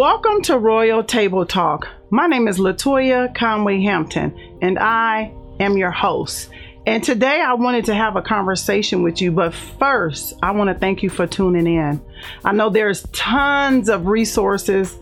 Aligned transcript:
Welcome 0.00 0.40
to 0.44 0.56
Royal 0.56 1.04
Table 1.04 1.44
Talk. 1.44 1.86
My 2.08 2.26
name 2.26 2.48
is 2.48 2.56
Latoya 2.56 3.34
Conway 3.34 3.82
Hampton, 3.82 4.34
and 4.62 4.78
I 4.78 5.30
am 5.60 5.76
your 5.76 5.90
host. 5.90 6.48
And 6.86 7.04
today 7.04 7.42
I 7.46 7.52
wanted 7.52 7.84
to 7.84 7.94
have 7.94 8.16
a 8.16 8.22
conversation 8.22 9.02
with 9.02 9.20
you, 9.20 9.30
but 9.30 9.52
first, 9.52 10.32
I 10.42 10.52
want 10.52 10.68
to 10.68 10.74
thank 10.74 11.02
you 11.02 11.10
for 11.10 11.26
tuning 11.26 11.66
in. 11.66 12.00
I 12.46 12.52
know 12.52 12.70
there's 12.70 13.02
tons 13.12 13.90
of 13.90 14.06
resources 14.06 14.96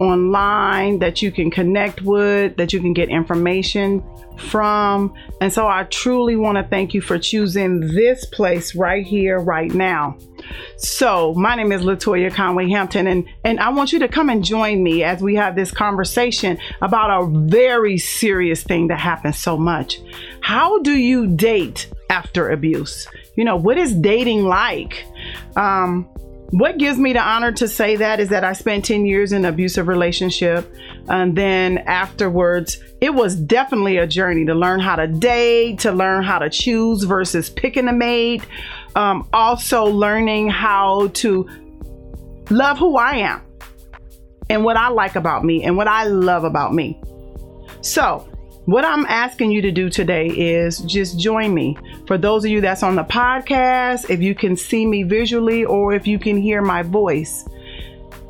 online 0.00 0.98
that 0.98 1.22
you 1.22 1.30
can 1.30 1.48
connect 1.48 2.02
with, 2.02 2.56
that 2.56 2.72
you 2.72 2.80
can 2.80 2.94
get 2.94 3.10
information 3.10 4.02
from. 4.38 5.14
And 5.40 5.52
so 5.52 5.66
I 5.66 5.84
truly 5.84 6.36
want 6.36 6.58
to 6.58 6.64
thank 6.64 6.94
you 6.94 7.00
for 7.00 7.18
choosing 7.18 7.80
this 7.80 8.24
place 8.24 8.74
right 8.74 9.04
here, 9.04 9.38
right 9.38 9.72
now. 9.72 10.16
So, 10.76 11.34
my 11.34 11.54
name 11.54 11.70
is 11.70 11.82
Latoya 11.82 12.32
Conway 12.32 12.68
Hampton, 12.68 13.06
and, 13.06 13.24
and 13.44 13.60
I 13.60 13.68
want 13.68 13.92
you 13.92 14.00
to 14.00 14.08
come 14.08 14.28
and 14.28 14.44
join 14.44 14.82
me 14.82 15.04
as 15.04 15.20
we 15.20 15.36
have 15.36 15.54
this 15.54 15.70
conversation 15.70 16.58
about 16.80 17.22
a 17.22 17.26
very 17.46 17.96
serious 17.96 18.62
thing 18.62 18.88
that 18.88 18.98
happens 18.98 19.38
so 19.38 19.56
much. 19.56 20.00
How 20.40 20.80
do 20.80 20.98
you 20.98 21.28
date 21.28 21.88
after 22.10 22.50
abuse? 22.50 23.06
You 23.36 23.44
know, 23.44 23.56
what 23.56 23.78
is 23.78 23.94
dating 23.94 24.44
like? 24.44 25.04
Um, 25.56 26.08
what 26.52 26.76
gives 26.76 26.98
me 26.98 27.14
the 27.14 27.22
honor 27.22 27.50
to 27.50 27.66
say 27.66 27.96
that 27.96 28.20
is 28.20 28.28
that 28.28 28.44
I 28.44 28.52
spent 28.52 28.84
10 28.84 29.06
years 29.06 29.32
in 29.32 29.46
an 29.46 29.52
abusive 29.52 29.88
relationship. 29.88 30.70
And 31.08 31.34
then 31.34 31.78
afterwards, 31.78 32.78
it 33.00 33.14
was 33.14 33.36
definitely 33.36 33.96
a 33.96 34.06
journey 34.06 34.44
to 34.44 34.54
learn 34.54 34.78
how 34.78 34.96
to 34.96 35.06
date, 35.06 35.78
to 35.80 35.92
learn 35.92 36.22
how 36.22 36.38
to 36.38 36.50
choose 36.50 37.04
versus 37.04 37.48
picking 37.48 37.88
a 37.88 37.92
mate. 37.92 38.46
Um, 38.94 39.26
also, 39.32 39.86
learning 39.86 40.50
how 40.50 41.08
to 41.14 41.48
love 42.50 42.76
who 42.76 42.98
I 42.98 43.16
am 43.16 43.40
and 44.50 44.62
what 44.62 44.76
I 44.76 44.88
like 44.88 45.16
about 45.16 45.46
me 45.46 45.64
and 45.64 45.78
what 45.78 45.88
I 45.88 46.04
love 46.04 46.44
about 46.44 46.74
me. 46.74 47.00
So, 47.80 48.28
what 48.64 48.84
I'm 48.84 49.04
asking 49.06 49.50
you 49.50 49.60
to 49.62 49.72
do 49.72 49.90
today 49.90 50.28
is 50.28 50.78
just 50.78 51.18
join 51.18 51.52
me. 51.52 51.76
For 52.06 52.16
those 52.16 52.44
of 52.44 52.50
you 52.50 52.60
that's 52.60 52.84
on 52.84 52.94
the 52.94 53.02
podcast, 53.02 54.08
if 54.08 54.20
you 54.20 54.34
can 54.36 54.56
see 54.56 54.86
me 54.86 55.02
visually 55.02 55.64
or 55.64 55.92
if 55.94 56.06
you 56.06 56.18
can 56.18 56.36
hear 56.36 56.62
my 56.62 56.82
voice, 56.82 57.44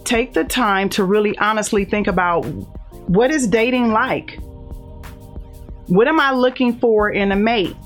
take 0.04 0.32
the 0.32 0.44
time 0.44 0.88
to 0.90 1.04
really 1.04 1.36
honestly 1.38 1.84
think 1.84 2.06
about 2.06 2.44
what 3.08 3.30
is 3.30 3.46
dating 3.46 3.92
like? 3.92 4.38
What 5.88 6.08
am 6.08 6.18
I 6.18 6.32
looking 6.32 6.78
for 6.78 7.10
in 7.10 7.30
a 7.30 7.36
mate? 7.36 7.76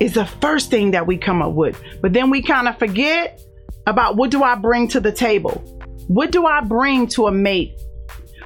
Is 0.00 0.14
the 0.14 0.26
first 0.26 0.70
thing 0.70 0.90
that 0.90 1.06
we 1.06 1.16
come 1.16 1.40
up 1.40 1.52
with. 1.52 1.80
But 2.02 2.12
then 2.12 2.28
we 2.28 2.42
kind 2.42 2.68
of 2.68 2.78
forget 2.78 3.40
about 3.86 4.16
what 4.16 4.30
do 4.30 4.42
I 4.42 4.54
bring 4.54 4.88
to 4.88 5.00
the 5.00 5.12
table? 5.12 5.52
What 6.08 6.30
do 6.30 6.44
I 6.44 6.60
bring 6.60 7.06
to 7.08 7.26
a 7.26 7.32
mate? 7.32 7.80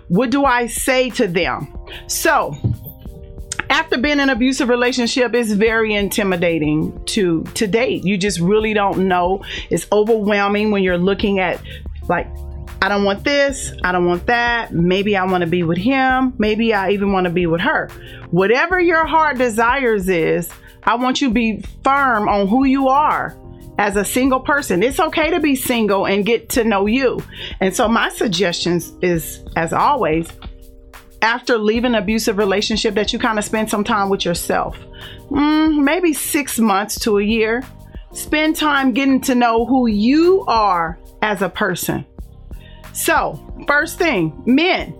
What 0.08 0.30
do 0.30 0.44
I 0.44 0.66
say 0.66 1.10
to 1.10 1.26
them? 1.26 1.72
So, 2.06 2.54
after 3.74 3.98
being 3.98 4.14
in 4.14 4.20
an 4.20 4.30
abusive 4.30 4.68
relationship 4.68 5.34
it's 5.34 5.52
very 5.52 5.94
intimidating 5.94 7.04
to 7.06 7.42
to 7.54 7.66
date 7.66 8.04
you 8.04 8.16
just 8.16 8.38
really 8.38 8.72
don't 8.72 9.08
know 9.08 9.42
it's 9.68 9.86
overwhelming 9.90 10.70
when 10.70 10.82
you're 10.82 10.96
looking 10.96 11.40
at 11.40 11.60
like 12.08 12.28
I 12.82 12.88
don't 12.88 13.04
want 13.04 13.24
this, 13.24 13.72
I 13.82 13.92
don't 13.92 14.04
want 14.04 14.26
that. 14.26 14.74
Maybe 14.74 15.16
I 15.16 15.24
want 15.24 15.40
to 15.40 15.48
be 15.48 15.62
with 15.62 15.78
him, 15.78 16.34
maybe 16.36 16.74
I 16.74 16.90
even 16.90 17.12
want 17.12 17.24
to 17.24 17.32
be 17.32 17.46
with 17.46 17.62
her. 17.62 17.88
Whatever 18.30 18.78
your 18.78 19.06
heart 19.06 19.38
desires 19.38 20.06
is, 20.10 20.50
I 20.82 20.96
want 20.96 21.22
you 21.22 21.28
to 21.28 21.34
be 21.34 21.64
firm 21.82 22.28
on 22.28 22.46
who 22.46 22.66
you 22.66 22.88
are 22.88 23.34
as 23.78 23.96
a 23.96 24.04
single 24.04 24.40
person. 24.40 24.82
It's 24.82 25.00
okay 25.00 25.30
to 25.30 25.40
be 25.40 25.56
single 25.56 26.06
and 26.06 26.26
get 26.26 26.50
to 26.50 26.64
know 26.64 26.84
you. 26.84 27.20
And 27.60 27.74
so 27.74 27.88
my 27.88 28.10
suggestions 28.10 28.92
is 29.00 29.42
as 29.56 29.72
always, 29.72 30.28
after 31.24 31.56
leaving 31.56 31.94
an 31.94 32.02
abusive 32.02 32.36
relationship 32.36 32.94
that 32.94 33.12
you 33.12 33.18
kind 33.18 33.38
of 33.38 33.44
spend 33.46 33.70
some 33.70 33.82
time 33.82 34.10
with 34.10 34.26
yourself. 34.26 34.78
Mm, 35.30 35.82
maybe 35.82 36.12
six 36.12 36.58
months 36.58 37.00
to 37.00 37.18
a 37.18 37.22
year. 37.22 37.64
Spend 38.12 38.56
time 38.56 38.92
getting 38.92 39.22
to 39.22 39.34
know 39.34 39.64
who 39.64 39.86
you 39.86 40.44
are 40.46 40.98
as 41.22 41.40
a 41.40 41.48
person. 41.48 42.04
So, 42.92 43.40
first 43.66 43.96
thing, 43.96 44.42
men. 44.44 44.94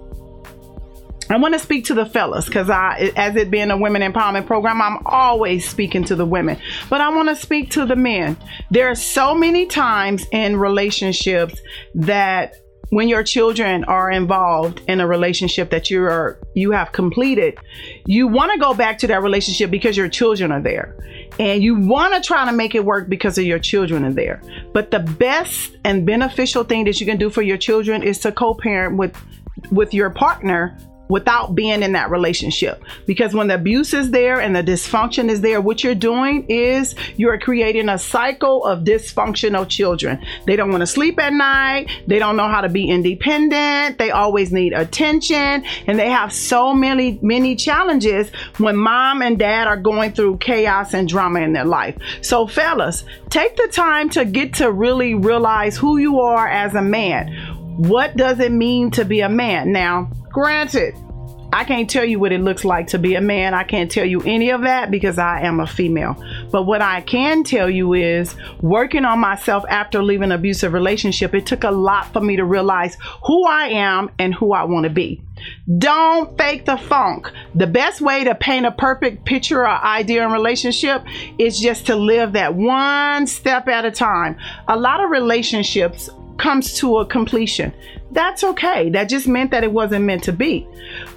I 1.31 1.37
want 1.37 1.55
to 1.55 1.59
speak 1.59 1.87
to 1.87 1.95
the 1.95 2.07
fellas 2.07 2.47
because 2.47 2.69
I, 2.71 3.13
as 3.17 3.37
it 3.37 3.51
being 3.51 3.71
a 3.71 3.77
women 3.77 4.03
empowerment 4.03 4.47
program, 4.47 4.81
I'm 4.81 4.99
always 5.07 5.69
speaking 5.69 6.05
to 6.05 6.17
the 6.17 6.27
women. 6.27 6.59
But 6.89 7.03
I 7.03 7.11
want 7.11 7.29
to 7.29 7.37
speak 7.37 7.71
to 7.73 7.87
the 7.87 7.97
men. 7.97 8.37
There 8.71 8.89
are 8.89 8.95
so 8.95 9.35
many 9.35 9.67
times 9.67 10.27
in 10.33 10.57
relationships 10.57 11.61
that 11.95 12.64
when 12.91 13.09
your 13.09 13.23
children 13.23 13.85
are 13.85 14.11
involved 14.11 14.83
in 14.89 15.01
a 15.01 15.07
relationship 15.07 15.71
that 15.71 15.91
you 15.91 16.03
are 16.05 16.39
you 16.55 16.71
have 16.71 16.93
completed 16.93 17.59
you 18.07 18.29
want 18.29 18.53
to 18.53 18.59
go 18.59 18.75
back 18.75 18.99
to 18.99 19.07
that 19.07 19.23
relationship 19.23 19.71
because 19.71 19.97
your 19.97 20.09
children 20.09 20.53
are 20.53 20.61
there. 20.61 20.97
And 21.39 21.63
you 21.63 21.75
want 21.75 22.15
to 22.15 22.21
try 22.21 22.45
to 22.45 22.53
make 22.53 22.75
it 22.75 22.85
work 22.85 23.09
because 23.09 23.39
of 23.39 23.45
your 23.45 23.59
children 23.59 24.05
are 24.05 24.13
there. 24.13 24.43
But 24.73 24.91
the 24.91 25.01
best 25.01 25.77
and 25.85 26.07
beneficial 26.07 26.65
thing 26.65 26.85
that 26.85 27.01
you 27.01 27.07
can 27.07 27.17
do 27.17 27.31
for 27.31 27.43
your 27.43 27.57
children 27.57 28.03
is 28.03 28.19
to 28.21 28.33
co-parent 28.33 28.97
with 28.97 29.17
with 29.71 29.95
your 29.95 30.11
partner 30.11 30.77
without 31.09 31.55
being 31.55 31.83
in 31.83 31.93
that 31.93 32.11
relationship. 32.11 32.83
Because 33.07 33.35
when 33.35 33.49
the 33.49 33.55
abuse 33.55 33.93
is 33.93 34.11
there 34.11 34.41
and 34.41 34.55
the 34.55 34.63
dysfunction 34.63 35.29
is 35.29 35.41
there, 35.41 35.61
what 35.61 35.85
you're 35.85 35.95
doing 35.95 36.47
is 36.49 36.95
you're 37.17 37.39
creating 37.39 37.89
a 37.89 37.99
cycle 37.99 38.65
of 38.65 38.85
dysfunctional 38.85 39.69
children. 39.69 40.25
They 40.47 40.57
don't 40.57 40.71
want 40.71 40.81
to 40.81 40.87
sleep 40.87 41.19
at 41.19 41.33
night, 41.33 41.91
they 42.07 42.19
don't 42.19 42.37
know 42.37 42.49
how 42.49 42.61
to 42.61 42.69
be 42.69 42.89
independent, 42.89 43.99
they 43.99 44.11
always 44.11 44.53
need 44.53 44.73
attention, 44.73 45.65
and 45.87 45.99
they 45.99 46.11
have 46.11 46.33
so 46.33 46.73
many, 46.73 47.19
many 47.23 47.57
challenges 47.57 48.31
when 48.59 48.77
mom 48.77 49.23
and 49.23 49.39
dad 49.39 49.67
are 49.67 49.77
going 49.77 50.13
through 50.13 50.39
chaos 50.39 50.95
and 50.95 51.09
drama 51.09 51.41
in 51.41 51.53
their 51.53 51.65
life. 51.65 51.97
So, 52.23 52.47
fellas, 52.47 53.05
take 53.31 53.57
the 53.57 53.69
time 53.69 54.09
to 54.11 54.25
get 54.25 54.55
to 54.55 54.71
really 54.71 55.15
realize 55.15 55.77
who 55.77 55.99
you 55.99 56.21
are 56.21 56.49
as 56.49 56.75
a 56.75 56.83
man. 56.83 57.29
What 57.77 58.17
does 58.17 58.39
it 58.41 58.53
mean 58.53 58.93
to 58.93 59.05
be 59.05 59.21
a 59.21 59.29
man? 59.29 59.73
Now, 59.73 60.11
Granted, 60.35 60.97
I 61.53 61.63
can't 61.63 61.89
tell 61.89 62.05
you 62.05 62.19
what 62.19 62.33
it 62.33 62.41
looks 62.41 62.65
like 62.65 62.89
to 62.89 62.99
be 62.99 63.15
a 63.15 63.21
man. 63.21 63.55
I 63.55 63.63
can't 63.63 63.89
tell 63.89 64.05
you 64.05 64.21
any 64.23 64.51
of 64.51 64.63
that 64.63 64.91
because 64.91 65.17
I 65.17 65.43
am 65.43 65.61
a 65.61 65.67
female. 65.69 66.21
But 66.51 66.65
what 66.65 66.83
I 66.83 67.03
can 67.03 67.45
tell 67.45 67.71
you 67.71 67.95
is 67.95 68.35
working 68.61 69.05
on 69.05 69.21
myself 69.21 69.65
after 69.69 70.03
leaving 70.03 70.25
an 70.25 70.33
abusive 70.33 70.73
relationship, 70.73 71.37
it 71.37 71.47
took 71.47 71.63
a 71.63 71.71
lot 71.71 72.13
for 72.13 72.21
me 72.21 72.35
to 72.35 72.45
realize 72.45 72.99
who 73.25 73.47
I 73.47 73.69
am 73.69 74.11
and 74.19 74.35
who 74.35 74.53
I 74.53 74.65
want 74.65 74.83
to 74.83 74.91
be. 74.91 75.23
Don't 75.79 76.37
fake 76.37 76.65
the 76.65 76.79
funk. 76.79 77.31
The 77.55 77.69
best 77.69 78.01
way 78.01 78.25
to 78.25 78.35
paint 78.35 78.67
a 78.67 78.73
perfect 78.73 79.25
picture 79.25 79.61
or 79.61 79.69
idea 79.69 80.25
in 80.25 80.33
relationship 80.33 81.05
is 81.39 81.61
just 81.61 81.87
to 81.87 81.95
live 81.95 82.33
that 82.33 82.57
one 82.57 83.29
step 83.29 83.69
at 83.69 83.85
a 83.85 83.93
time. 83.93 84.37
A 84.67 84.77
lot 84.77 84.99
of 84.99 85.11
relationships 85.11 86.11
comes 86.39 86.75
to 86.75 86.99
a 86.99 87.07
completion. 87.07 87.73
That's 88.15 88.45
okay. 88.45 88.91
That 88.91 89.09
just 89.09 89.27
meant 89.27 89.51
that 89.51 89.65
it 89.65 89.73
wasn't 89.73 90.05
meant 90.05 90.25
to 90.25 90.33
be. 90.33 90.67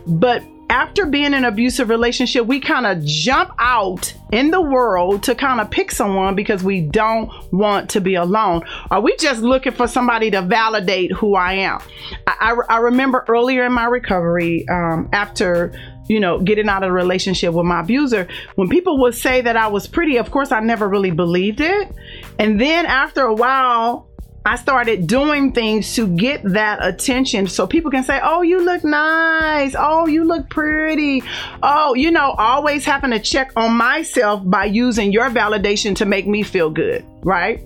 But 0.08 0.44
after 0.70 1.06
being 1.06 1.28
in 1.28 1.34
an 1.34 1.46
abusive 1.46 1.90
relationship, 1.90 2.46
we 2.46 2.60
kind 2.60 2.86
of 2.86 3.04
jump 3.06 3.52
out 3.58 4.14
in 4.34 4.52
the 4.52 4.62
world 4.62 5.24
to 5.24 5.36
kind 5.36 5.62
of 5.62 5.70
pick 5.70 5.92
someone 5.92 6.36
because 6.36 6.64
we 6.64 6.82
don't 6.82 7.32
want 7.54 7.90
to 7.92 8.02
be 8.02 8.16
alone. 8.16 8.64
Are 8.92 9.00
we 9.00 9.16
just 9.16 9.42
looking 9.42 9.72
for 9.72 9.88
somebody 9.88 10.30
to 10.32 10.42
validate 10.42 11.12
who 11.14 11.36
I 11.36 11.54
am? 11.54 11.80
I, 12.26 12.54
I, 12.70 12.76
I 12.76 12.78
remember 12.80 13.24
earlier 13.30 13.66
in 13.66 13.72
my 13.72 13.86
recovery, 13.86 14.68
um, 14.68 15.08
after 15.14 15.72
you 16.10 16.22
know, 16.22 16.40
getting 16.40 16.70
out 16.70 16.84
of 16.84 16.90
a 16.90 16.94
relationship 16.94 17.54
with 17.54 17.66
my 17.66 17.82
abuser, 17.82 18.28
when 18.56 18.70
people 18.70 19.02
would 19.02 19.14
say 19.14 19.42
that 19.42 19.58
I 19.58 19.68
was 19.68 19.88
pretty, 19.88 20.18
of 20.18 20.32
course, 20.32 20.54
I 20.54 20.62
never 20.62 20.88
really 20.88 21.12
believed 21.12 21.60
it. 21.60 21.94
And 22.40 22.62
then 22.62 22.86
after 22.86 23.24
a 23.24 23.34
while, 23.34 24.07
I 24.48 24.56
started 24.56 25.08
doing 25.08 25.52
things 25.52 25.94
to 25.96 26.08
get 26.08 26.42
that 26.54 26.80
attention 26.82 27.48
so 27.48 27.68
people 27.68 27.92
can 27.92 28.06
say, 28.06 28.22
Oh, 28.24 28.44
you 28.44 28.64
look 28.64 28.82
nice. 28.82 29.76
Oh, 29.78 30.08
you 30.08 30.24
look 30.24 30.50
pretty. 30.50 31.22
Oh, 31.62 31.96
you 31.96 32.12
know, 32.12 32.32
always 32.32 32.86
having 32.86 33.12
to 33.12 33.20
check 33.20 33.52
on 33.58 33.74
myself 33.74 34.42
by 34.46 34.64
using 34.64 35.12
your 35.12 35.30
validation 35.30 35.98
to 35.98 36.06
make 36.06 36.28
me 36.28 36.44
feel 36.44 36.70
good, 36.70 37.06
right? 37.24 37.62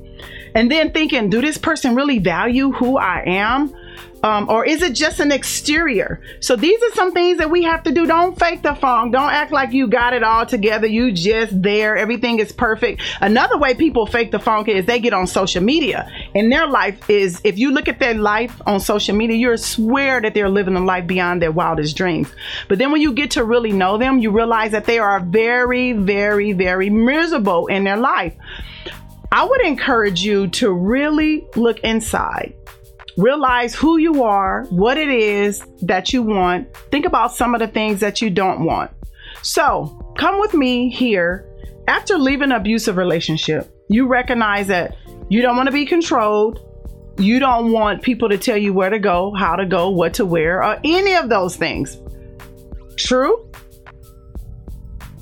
And 0.56 0.72
then 0.72 0.92
thinking, 0.92 1.30
Do 1.30 1.40
this 1.40 1.60
person 1.60 1.94
really 1.94 2.18
value 2.18 2.72
who 2.72 2.98
I 2.98 3.26
am? 3.28 3.72
Um, 4.24 4.50
or 4.50 4.66
is 4.66 4.82
it 4.82 4.94
just 4.94 5.20
an 5.20 5.32
exterior? 5.32 6.22
So 6.40 6.56
these 6.56 6.82
are 6.84 6.92
some 6.96 7.12
things 7.12 7.40
that 7.40 7.50
we 7.50 7.64
have 7.64 7.84
to 7.84 7.92
do. 7.92 8.06
Don't 8.06 8.38
fake 8.38 8.62
the 8.62 8.76
funk. 8.76 9.14
Don't 9.14 9.32
act 9.32 9.52
like 9.52 9.74
you 9.74 9.88
got 9.88 10.14
it 10.14 10.24
all 10.24 10.46
together. 10.46 10.88
You 10.88 11.12
just 11.12 11.62
there. 11.62 11.98
Everything 11.98 12.40
is 12.40 12.52
perfect. 12.52 13.02
Another 13.20 13.58
way 13.58 13.74
people 13.74 14.06
fake 14.06 14.32
the 14.32 14.40
funk 14.40 14.68
is 14.68 14.86
they 14.86 15.00
get 15.00 15.14
on 15.14 15.28
social 15.28 15.64
media 15.64 16.10
and 16.36 16.52
their 16.52 16.68
life 16.68 17.10
is, 17.10 17.42
if 17.44 17.58
you 17.58 17.72
look 17.72 17.88
at 17.88 18.00
their 18.00 18.14
life 18.14 18.62
on 18.66 18.80
social 18.80 19.16
media—you're 19.16 19.58
swear 19.58 20.22
that 20.22 20.34
they're 20.34 20.50
living 20.50 20.76
a 20.76 20.84
life 20.84 21.08
beyond 21.08 21.42
their 21.42 21.52
wildest 21.52 21.96
dreams. 21.98 22.28
But 22.68 22.78
then 22.78 22.92
when 22.92 23.02
you 23.02 23.14
get 23.14 23.32
to 23.32 23.44
really 23.44 23.72
know 23.72 23.98
them, 23.98 24.20
you 24.20 24.32
realize 24.32 24.72
that 24.72 24.86
they 24.86 25.00
are 25.00 25.20
very, 25.20 25.94
very, 25.94 26.54
very 26.54 26.90
miserable 26.90 27.68
in 27.68 27.84
their 27.84 27.98
life. 27.98 28.34
I 29.32 29.46
would 29.46 29.62
encourage 29.62 30.22
you 30.24 30.48
to 30.48 30.72
really 30.72 31.48
look 31.56 31.80
inside 31.80 32.54
realize 33.18 33.76
who 33.76 33.98
you 33.98 34.24
are, 34.24 34.66
what 34.70 34.98
it 34.98 35.10
is 35.10 35.64
that 35.82 36.14
you 36.14 36.24
want. 36.24 36.76
Think 36.92 37.06
about 37.06 37.34
some 37.34 37.54
of 37.54 37.60
the 37.60 37.68
things 37.68 38.00
that 38.00 38.22
you 38.22 38.30
don't 38.30 38.66
want. 38.66 38.92
So, 39.42 40.14
come 40.18 40.40
with 40.40 40.54
me 40.54 40.90
here. 40.90 41.48
After 41.88 42.18
leaving 42.18 42.52
an 42.52 42.52
abusive 42.54 42.98
relationship, 42.98 43.74
you 43.90 44.08
recognize 44.08 44.68
that 44.68 44.96
you 45.30 45.42
don't 45.42 45.56
want 45.56 45.68
to 45.68 45.74
be 45.74 45.86
controlled. 45.86 46.60
You 47.18 47.40
don't 47.40 47.72
want 47.72 48.02
people 48.02 48.30
to 48.30 48.38
tell 48.38 48.58
you 48.58 48.74
where 48.74 48.90
to 48.90 49.00
go, 49.00 49.34
how 49.34 49.56
to 49.56 49.66
go, 49.66 49.90
what 49.90 50.14
to 50.16 50.26
wear, 50.26 50.64
or 50.64 50.80
any 50.84 51.16
of 51.16 51.30
those 51.30 51.56
things. 51.56 51.98
True? 52.98 53.50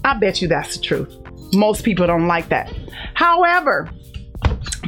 I 0.04 0.18
bet 0.18 0.42
you 0.42 0.48
that's 0.48 0.78
the 0.78 0.84
truth. 0.84 1.16
Most 1.54 1.84
people 1.84 2.08
don't 2.08 2.28
like 2.28 2.50
that. 2.50 2.72
However, 3.16 3.90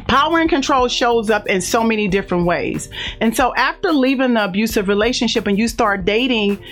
power 0.08 0.38
and 0.38 0.48
control 0.48 0.88
shows 0.88 1.30
up 1.30 1.46
in 1.48 1.60
so 1.60 1.82
many 1.82 2.08
different 2.08 2.46
ways. 2.46 2.88
And 3.20 3.36
so 3.36 3.54
after 3.54 3.92
leaving 3.92 4.34
the 4.34 4.44
abusive 4.44 4.88
relationship 4.88 5.46
and 5.46 5.58
you 5.58 5.68
start 5.68 6.04
dating, 6.04 6.62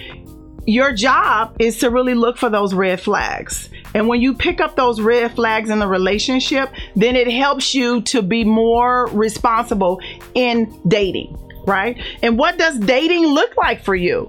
your 0.67 0.93
job 0.93 1.57
is 1.59 1.79
to 1.79 1.91
really 1.91 2.15
look 2.15 2.37
for 2.37 2.51
those 2.51 2.75
red 2.75 3.01
flags. 3.01 3.71
And 3.95 4.09
when 4.09 4.21
you 4.21 4.35
pick 4.35 4.61
up 4.61 4.77
those 4.77 5.01
red 5.01 5.35
flags 5.35 5.71
in 5.71 5.79
the 5.79 5.89
relationship, 5.89 6.71
then 6.95 7.17
it 7.17 7.31
helps 7.31 7.75
you 7.75 8.03
to 8.03 8.23
be 8.23 8.45
more 8.45 9.07
responsible 9.09 10.01
in 10.35 10.81
dating, 10.87 11.37
right? 11.67 12.01
And 12.23 12.39
what 12.39 12.59
does 12.59 12.79
dating 12.79 13.27
look 13.27 13.57
like 13.57 13.83
for 13.83 13.95
you? 13.95 14.29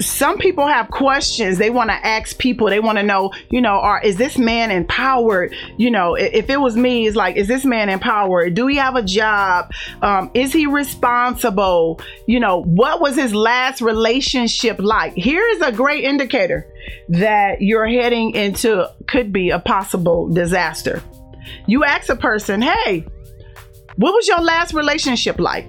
Some 0.00 0.38
people 0.38 0.66
have 0.66 0.90
questions. 0.90 1.58
They 1.58 1.70
want 1.70 1.90
to 1.90 1.94
ask 1.94 2.38
people 2.38 2.68
they 2.68 2.80
want 2.80 2.98
to 2.98 3.02
know 3.02 3.32
you 3.50 3.60
know 3.60 3.74
are 3.74 4.00
is 4.02 4.16
this 4.16 4.38
man 4.38 4.70
empowered? 4.70 5.54
You 5.78 5.90
know 5.90 6.14
if 6.14 6.50
it 6.50 6.60
was 6.60 6.76
me 6.76 7.06
it's 7.06 7.16
like 7.16 7.36
is 7.36 7.48
this 7.48 7.64
man 7.64 7.88
empowered? 7.88 8.54
Do 8.54 8.66
he 8.66 8.76
have 8.76 8.96
a 8.96 9.02
job? 9.02 9.70
Um, 10.02 10.30
is 10.34 10.52
he 10.52 10.66
responsible? 10.66 12.00
You 12.26 12.40
know 12.40 12.62
what 12.62 13.00
was 13.00 13.16
his 13.16 13.34
last 13.34 13.80
relationship 13.80 14.78
like? 14.78 15.14
Here 15.14 15.46
is 15.46 15.62
a 15.62 15.72
great 15.72 16.04
indicator 16.04 16.66
that 17.08 17.60
you're 17.60 17.86
heading 17.86 18.34
into 18.34 18.90
could 19.06 19.32
be 19.32 19.50
a 19.50 19.58
possible 19.58 20.28
disaster. 20.28 21.02
You 21.66 21.84
ask 21.84 22.08
a 22.08 22.16
person 22.16 22.62
hey 22.62 23.06
what 23.96 24.12
was 24.12 24.28
your 24.28 24.40
last 24.40 24.74
relationship 24.74 25.38
like 25.38 25.66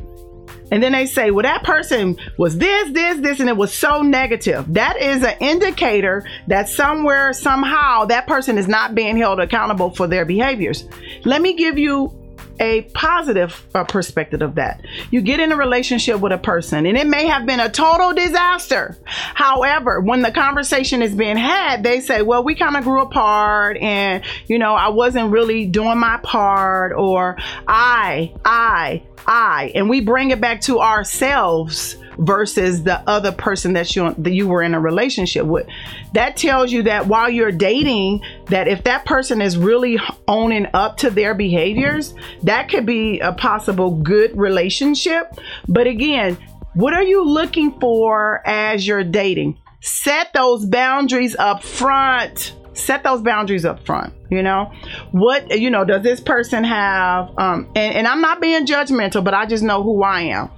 and 0.72 0.84
then 0.84 0.92
they 0.92 1.06
say, 1.06 1.32
well, 1.32 1.44
that 1.44 1.64
person 1.64 2.18
was 2.38 2.58
this, 2.58 2.92
this, 2.92 3.20
this, 3.20 3.40
and 3.40 3.50
it 3.50 3.58
was 3.58 3.74
so 3.74 4.02
negative. 4.02 4.74
That 4.74 5.02
is 5.02 5.24
an 5.24 5.38
indicator 5.40 6.26
that 6.48 6.70
somewhere, 6.70 7.34
somehow, 7.34 8.06
that 8.06 8.28
person 8.28 8.58
is 8.58 8.68
not 8.68 8.96
being 8.96 9.18
held 9.18 9.40
accountable 9.40 9.92
for 9.92 10.08
their 10.08 10.26
behaviors. 10.26 10.88
Let 11.24 11.42
me 11.42 11.54
give 11.54 11.78
you 11.78 12.14
a 12.60 12.82
positive 12.94 13.66
uh, 13.76 13.84
perspective 13.84 14.42
of 14.42 14.56
that. 14.56 14.84
You 15.12 15.22
get 15.22 15.40
in 15.40 15.52
a 15.52 15.56
relationship 15.56 16.20
with 16.20 16.32
a 16.32 16.38
person 16.38 16.86
and 16.86 16.98
it 16.98 17.08
may 17.08 17.28
have 17.28 17.46
been 17.46 17.60
a 17.60 17.70
total 17.70 18.14
disaster. 18.14 18.98
However, 19.06 20.02
when 20.02 20.22
the 20.22 20.32
conversation 20.32 21.02
is 21.02 21.14
being 21.14 21.38
had, 21.38 21.84
they 21.84 22.00
say, 22.00 22.22
well, 22.24 22.44
we 22.44 22.56
kind 22.56 22.76
of 22.76 22.84
grew 22.84 23.02
apart 23.02 23.78
and, 23.78 24.24
you 24.48 24.58
know, 24.58 24.74
I 24.74 24.90
wasn't 24.90 25.32
really 25.32 25.68
doing 25.68 26.00
my 26.00 26.20
part 26.24 26.94
or 26.94 27.38
I, 27.68 28.34
I, 28.44 29.04
I, 29.28 29.72
and 29.76 29.90
we 29.90 30.02
bring 30.02 30.32
it 30.32 30.40
back 30.40 30.62
to 30.62 30.80
ourselves 30.80 31.98
versus 32.18 32.84
the 32.84 33.00
other 33.08 33.32
person 33.32 33.74
that 33.74 33.96
you 33.96 34.14
that 34.18 34.32
you 34.32 34.48
were 34.48 34.64
in 34.64 34.74
a 34.74 34.80
relationship 34.80 35.46
with. 35.46 35.68
That 36.14 36.38
tells 36.38 36.72
you 36.72 36.84
that 36.84 37.08
while 37.08 37.30
you're 37.30 37.52
dating, 37.52 38.22
that 38.46 38.68
if 38.68 38.84
that 38.86 39.06
person 39.06 39.42
is 39.42 39.58
really 39.58 40.00
owning 40.28 40.68
up 40.74 40.98
to 40.98 41.10
their 41.10 41.34
behaviors, 41.36 42.14
that 42.44 42.70
could 42.70 42.86
be 42.86 43.20
a 43.20 43.34
possible 43.34 43.92
good 43.92 44.38
relationship. 44.38 45.38
But 45.68 45.88
again, 45.88 46.38
what 46.74 46.94
are 46.94 47.04
you 47.04 47.24
looking 47.24 47.80
for 47.80 48.42
as 48.48 48.88
you're 48.88 49.04
dating? 49.04 49.60
Set 49.82 50.34
those 50.34 50.66
boundaries 50.66 51.36
up 51.38 51.64
front 51.64 52.54
set 52.78 53.04
those 53.04 53.22
boundaries 53.22 53.66
up 53.66 53.86
front 53.86 54.14
you 54.30 54.44
know? 54.44 54.72
What 55.12 55.58
you 55.58 55.70
know 55.70 55.86
does 55.86 56.04
this 56.04 56.20
person 56.20 56.64
have 56.64 57.30
um 57.38 57.70
and, 57.76 57.96
and 57.96 58.08
i'm 58.08 58.22
not 58.22 58.42
being 58.42 58.66
judgmental 58.66 59.24
but 59.24 59.34
i 59.34 59.46
just 59.46 59.64
know 59.64 59.84
who 59.84 60.04
i 60.04 60.22
am 60.22 60.50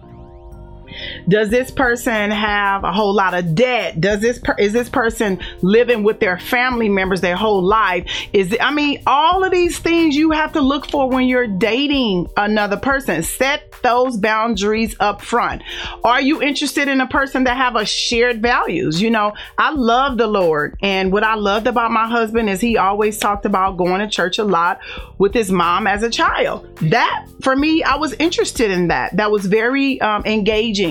does 1.27 1.49
this 1.49 1.71
person 1.71 2.31
have 2.31 2.83
a 2.83 2.91
whole 2.91 3.13
lot 3.13 3.33
of 3.33 3.55
debt? 3.55 3.99
Does 3.99 4.21
this 4.21 4.39
per- 4.39 4.55
is 4.57 4.73
this 4.73 4.89
person 4.89 5.39
living 5.61 6.03
with 6.03 6.19
their 6.19 6.39
family 6.39 6.89
members 6.89 7.21
their 7.21 7.35
whole 7.35 7.63
life? 7.63 8.09
Is 8.33 8.53
it, 8.53 8.63
I 8.63 8.71
mean, 8.71 9.01
all 9.05 9.43
of 9.43 9.51
these 9.51 9.79
things 9.79 10.15
you 10.15 10.31
have 10.31 10.53
to 10.53 10.61
look 10.61 10.89
for 10.89 11.09
when 11.09 11.27
you're 11.27 11.47
dating 11.47 12.27
another 12.37 12.77
person. 12.77 13.23
Set 13.23 13.73
those 13.83 14.17
boundaries 14.17 14.95
up 14.99 15.21
front. 15.21 15.61
Are 16.03 16.21
you 16.21 16.41
interested 16.41 16.87
in 16.87 17.01
a 17.01 17.07
person 17.07 17.43
that 17.45 17.57
have 17.57 17.75
a 17.75 17.85
shared 17.85 18.41
values? 18.41 19.01
You 19.01 19.09
know, 19.09 19.33
I 19.57 19.71
love 19.71 20.17
the 20.17 20.27
Lord, 20.27 20.77
and 20.81 21.11
what 21.11 21.23
I 21.23 21.35
loved 21.35 21.67
about 21.67 21.91
my 21.91 22.07
husband 22.07 22.49
is 22.49 22.61
he 22.61 22.77
always 22.77 23.17
talked 23.17 23.45
about 23.45 23.77
going 23.77 23.99
to 23.99 24.07
church 24.07 24.39
a 24.39 24.43
lot 24.43 24.79
with 25.17 25.33
his 25.33 25.51
mom 25.51 25.87
as 25.87 26.03
a 26.03 26.09
child. 26.09 26.67
That 26.89 27.27
for 27.41 27.55
me, 27.55 27.83
I 27.83 27.95
was 27.95 28.13
interested 28.13 28.71
in 28.71 28.87
that. 28.89 29.15
That 29.17 29.31
was 29.31 29.45
very 29.45 29.99
um, 30.01 30.23
engaging, 30.25 30.88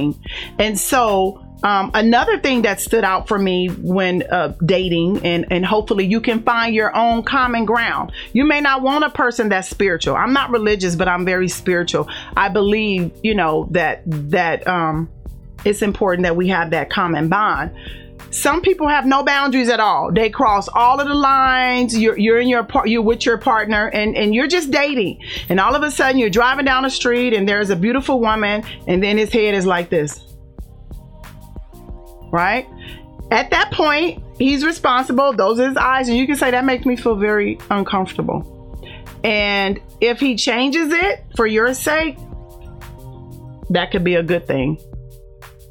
and 0.58 0.78
so 0.78 1.44
um, 1.62 1.90
another 1.94 2.38
thing 2.38 2.62
that 2.62 2.80
stood 2.80 3.04
out 3.04 3.26
for 3.26 3.38
me 3.38 3.68
when 3.68 4.22
uh, 4.22 4.54
dating, 4.64 5.24
and, 5.24 5.46
and 5.50 5.66
hopefully 5.66 6.06
you 6.06 6.20
can 6.20 6.42
find 6.42 6.74
your 6.74 6.94
own 6.96 7.24
common 7.24 7.64
ground. 7.64 8.12
You 8.32 8.44
may 8.44 8.60
not 8.60 8.82
want 8.82 9.04
a 9.04 9.10
person 9.10 9.48
that's 9.48 9.68
spiritual. 9.68 10.14
I'm 10.14 10.32
not 10.32 10.50
religious, 10.50 10.94
but 10.94 11.08
I'm 11.08 11.24
very 11.24 11.48
spiritual. 11.48 12.08
I 12.36 12.48
believe, 12.48 13.10
you 13.22 13.34
know, 13.34 13.68
that 13.72 14.02
that 14.06 14.66
um, 14.68 15.08
it's 15.64 15.82
important 15.82 16.24
that 16.24 16.36
we 16.36 16.48
have 16.48 16.70
that 16.70 16.90
common 16.90 17.28
bond. 17.28 17.72
Some 18.30 18.60
people 18.60 18.88
have 18.88 19.06
no 19.06 19.22
boundaries 19.22 19.68
at 19.68 19.80
all. 19.80 20.12
They 20.12 20.30
cross 20.30 20.68
all 20.68 21.00
of 21.00 21.08
the 21.08 21.14
lines. 21.14 21.96
You're 21.96 22.18
you're 22.18 22.40
in 22.40 22.48
your 22.48 22.66
you're 22.84 23.02
with 23.02 23.24
your 23.24 23.38
partner 23.38 23.88
and 23.88 24.16
and 24.16 24.34
you're 24.34 24.48
just 24.48 24.70
dating. 24.70 25.22
And 25.48 25.58
all 25.60 25.74
of 25.74 25.82
a 25.82 25.90
sudden 25.90 26.18
you're 26.18 26.30
driving 26.30 26.64
down 26.64 26.82
the 26.82 26.90
street 26.90 27.32
and 27.32 27.48
there's 27.48 27.70
a 27.70 27.76
beautiful 27.76 28.20
woman 28.20 28.64
and 28.86 29.02
then 29.02 29.18
his 29.18 29.32
head 29.32 29.54
is 29.54 29.66
like 29.66 29.90
this 29.90 30.28
right? 32.30 32.68
At 33.30 33.50
that 33.50 33.72
point, 33.72 34.22
he's 34.38 34.64
responsible. 34.64 35.32
Those 35.32 35.60
are 35.60 35.68
his 35.68 35.76
eyes. 35.76 36.08
And 36.08 36.16
you 36.16 36.26
can 36.26 36.36
say, 36.36 36.50
that 36.50 36.64
makes 36.64 36.86
me 36.86 36.96
feel 36.96 37.16
very 37.16 37.58
uncomfortable. 37.70 38.54
And 39.24 39.80
if 40.00 40.20
he 40.20 40.36
changes 40.36 40.92
it 40.92 41.24
for 41.36 41.46
your 41.46 41.74
sake, 41.74 42.16
that 43.70 43.90
could 43.90 44.04
be 44.04 44.14
a 44.14 44.22
good 44.22 44.46
thing. 44.46 44.78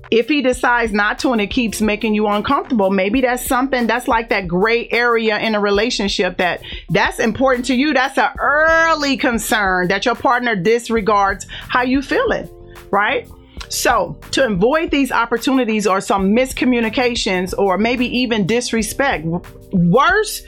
If 0.09 0.30
he 0.30 0.42
decides 0.42 0.94
not 0.94 1.19
to 1.19 1.33
and 1.33 1.42
it 1.42 1.48
keeps 1.48 1.81
making 1.81 2.13
you 2.13 2.27
uncomfortable, 2.27 2.91
maybe 2.91 3.22
that's 3.22 3.46
something 3.46 3.88
that's 3.88 4.08
like 4.08 4.29
that 4.29 4.48
gray 4.48 4.88
area 4.89 5.38
in 5.38 5.53
a 5.53 5.60
relationship 5.60 6.38
that 6.38 6.62
that's 6.89 7.20
important 7.20 7.65
to 7.65 7.75
you. 7.75 7.93
That's 7.93 8.17
an 8.17 8.29
early 8.39 9.17
concern 9.17 9.89
that 9.89 10.05
your 10.05 10.15
partner 10.15 10.55
disregards 10.55 11.46
how 11.50 11.81
you 11.81 12.01
feeling, 12.01 12.50
right? 12.89 13.29
So, 13.70 14.17
to 14.31 14.46
avoid 14.46 14.91
these 14.91 15.12
opportunities 15.12 15.88
or 15.88 16.00
some 16.00 16.34
miscommunications 16.34 17.53
or 17.58 17.77
maybe 17.77 18.05
even 18.20 18.48
disrespect, 18.48 19.25
worse, 19.74 20.43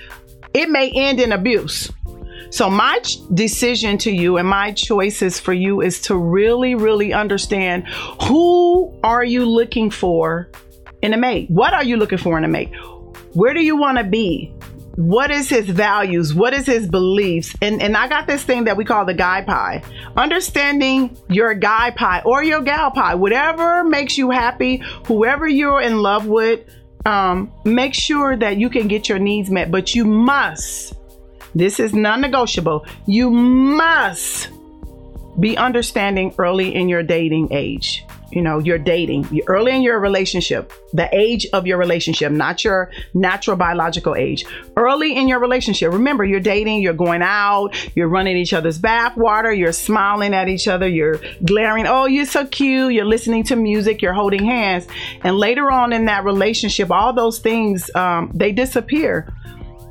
it 0.54 0.70
may 0.70 0.90
end 0.92 1.20
in 1.20 1.34
abuse. 1.34 1.92
So, 2.50 2.70
my 2.70 3.00
ch- 3.00 3.20
decision 3.34 3.98
to 4.00 4.12
you 4.12 4.38
and 4.38 4.48
my 4.48 4.72
choices 4.72 5.40
for 5.40 5.54
you 5.54 5.82
is 5.82 6.02
to 6.02 6.18
really, 6.18 6.76
really 6.76 7.14
understand 7.14 7.88
who 8.24 8.94
are 9.04 9.24
you 9.24 9.46
looking 9.46 9.92
for 9.92 10.50
in 11.02 11.14
a 11.14 11.18
mate? 11.18 11.50
What 11.50 11.74
are 11.74 11.84
you 11.84 11.98
looking 11.98 12.18
for 12.18 12.38
in 12.38 12.44
a 12.44 12.48
mate? 12.48 12.72
Where 13.34 13.54
do 13.54 13.62
you 13.62 13.78
want 13.78 13.98
to 13.98 14.04
be? 14.04 14.54
what 15.00 15.32
is 15.32 15.48
his 15.48 15.66
values 15.66 16.34
what 16.34 16.54
is 16.54 16.66
his 16.66 16.86
beliefs 16.86 17.56
and 17.62 17.82
and 17.82 17.96
i 17.96 18.06
got 18.06 18.28
this 18.28 18.44
thing 18.44 18.66
that 18.66 18.76
we 18.76 18.84
call 18.84 19.06
the 19.06 19.14
guy 19.14 19.42
pie 19.42 19.82
understanding 20.18 21.16
your 21.30 21.54
guy 21.54 21.90
pie 21.92 22.22
or 22.26 22.44
your 22.44 22.60
gal 22.62 22.92
pie 22.92 23.16
whatever 23.16 23.86
makes 23.86 24.18
you 24.18 24.30
happy 24.30 24.84
whoever 25.06 25.48
you're 25.48 25.80
in 25.80 26.02
love 26.02 26.26
with 26.26 26.60
um, 27.06 27.50
make 27.64 27.94
sure 27.94 28.36
that 28.36 28.58
you 28.58 28.70
can 28.70 28.90
get 28.90 29.08
your 29.08 29.20
needs 29.20 29.50
met 29.50 29.72
but 29.72 29.96
you 29.96 30.04
must 30.04 30.99
this 31.56 31.80
is 31.80 31.94
non-negotiable. 31.94 32.86
You 33.06 33.30
must 33.30 34.50
be 35.40 35.58
understanding 35.58 36.34
early 36.38 36.76
in 36.76 36.90
your 36.90 37.04
dating 37.04 37.52
age. 37.52 38.06
You 38.32 38.44
know 38.44 38.60
you're 38.60 38.78
dating. 38.78 39.42
Early 39.48 39.76
in 39.76 39.82
your 39.82 40.00
relationship 40.00 40.72
the 40.94 41.10
age 41.16 41.48
of 41.54 41.66
your 41.66 41.78
relationship 41.78 42.32
not 42.32 42.64
your 42.64 42.92
natural 43.14 43.58
biological 43.58 44.16
age. 44.16 44.46
Early 44.76 45.16
in 45.16 45.28
your 45.28 45.40
relationship 45.40 45.92
remember 45.92 46.24
you're 46.24 46.40
dating 46.40 46.82
you're 46.84 46.94
going 46.94 47.24
out 47.24 47.70
you're 47.96 48.08
running 48.08 48.38
each 48.38 48.54
other's 48.54 48.78
bath 48.78 49.18
water 49.18 49.52
you're 49.52 49.72
smiling 49.72 50.34
at 50.34 50.48
each 50.48 50.68
other 50.68 50.88
you're 50.88 51.20
glaring 51.44 51.88
oh 51.88 52.06
you're 52.06 52.26
so 52.26 52.46
cute. 52.46 52.94
You're 52.94 53.06
listening 53.06 53.44
to 53.46 53.56
music 53.56 54.02
you're 54.02 54.14
holding 54.14 54.46
hands. 54.46 54.88
And 55.24 55.38
later 55.38 55.72
on 55.72 55.92
in 55.92 56.06
that 56.06 56.24
relationship 56.24 56.92
all 56.92 57.14
those 57.14 57.40
things 57.40 57.90
um, 57.96 58.32
they 58.36 58.52
disappear 58.52 59.34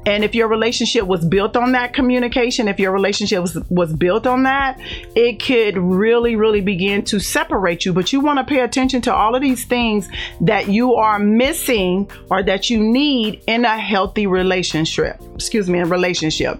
And 0.08 0.24
if 0.24 0.34
your 0.34 0.48
relationship 0.48 1.04
was 1.04 1.22
built 1.22 1.54
on 1.54 1.72
that 1.72 1.92
communication, 1.92 2.66
if 2.66 2.80
your 2.80 2.92
relationship 2.92 3.42
was, 3.42 3.58
was 3.68 3.92
built 3.92 4.26
on 4.26 4.44
that, 4.44 4.80
it 5.14 5.38
could 5.42 5.76
really, 5.76 6.34
really 6.34 6.62
begin 6.62 7.04
to 7.04 7.20
separate 7.20 7.84
you. 7.84 7.92
But 7.92 8.10
you 8.10 8.20
want 8.20 8.38
to 8.38 8.44
pay 8.44 8.60
attention 8.60 9.02
to 9.02 9.14
all 9.14 9.34
of 9.34 9.42
these 9.42 9.66
things 9.66 10.08
that 10.40 10.68
you 10.68 10.94
are 10.94 11.18
missing 11.18 12.10
or 12.30 12.42
that 12.42 12.70
you 12.70 12.80
need 12.80 13.42
in 13.46 13.66
a 13.66 13.78
healthy 13.78 14.26
relationship. 14.26 15.20
Excuse 15.34 15.68
me, 15.68 15.80
a 15.80 15.84
relationship. 15.84 16.58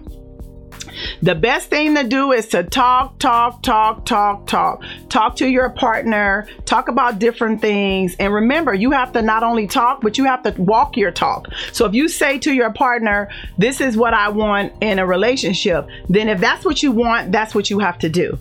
The 1.21 1.35
best 1.35 1.69
thing 1.69 1.95
to 1.95 2.03
do 2.03 2.31
is 2.31 2.47
to 2.47 2.63
talk, 2.63 3.19
talk, 3.19 3.61
talk, 3.63 4.05
talk, 4.05 4.47
talk. 4.47 4.83
Talk 5.09 5.35
to 5.37 5.47
your 5.47 5.69
partner, 5.69 6.47
talk 6.65 6.87
about 6.87 7.19
different 7.19 7.61
things. 7.61 8.15
And 8.19 8.33
remember, 8.33 8.73
you 8.73 8.91
have 8.91 9.11
to 9.13 9.21
not 9.21 9.43
only 9.43 9.67
talk, 9.67 10.01
but 10.01 10.17
you 10.17 10.25
have 10.25 10.43
to 10.43 10.53
walk 10.61 10.97
your 10.97 11.11
talk. 11.11 11.47
So 11.71 11.85
if 11.85 11.93
you 11.93 12.07
say 12.07 12.39
to 12.39 12.53
your 12.53 12.71
partner, 12.71 13.29
This 13.57 13.81
is 13.81 13.97
what 13.97 14.13
I 14.13 14.29
want 14.29 14.73
in 14.81 14.99
a 14.99 15.05
relationship, 15.05 15.87
then 16.07 16.29
if 16.29 16.39
that's 16.39 16.65
what 16.65 16.81
you 16.83 16.91
want, 16.91 17.31
that's 17.31 17.53
what 17.53 17.69
you 17.69 17.79
have 17.79 17.99
to 17.99 18.09
do. 18.09 18.37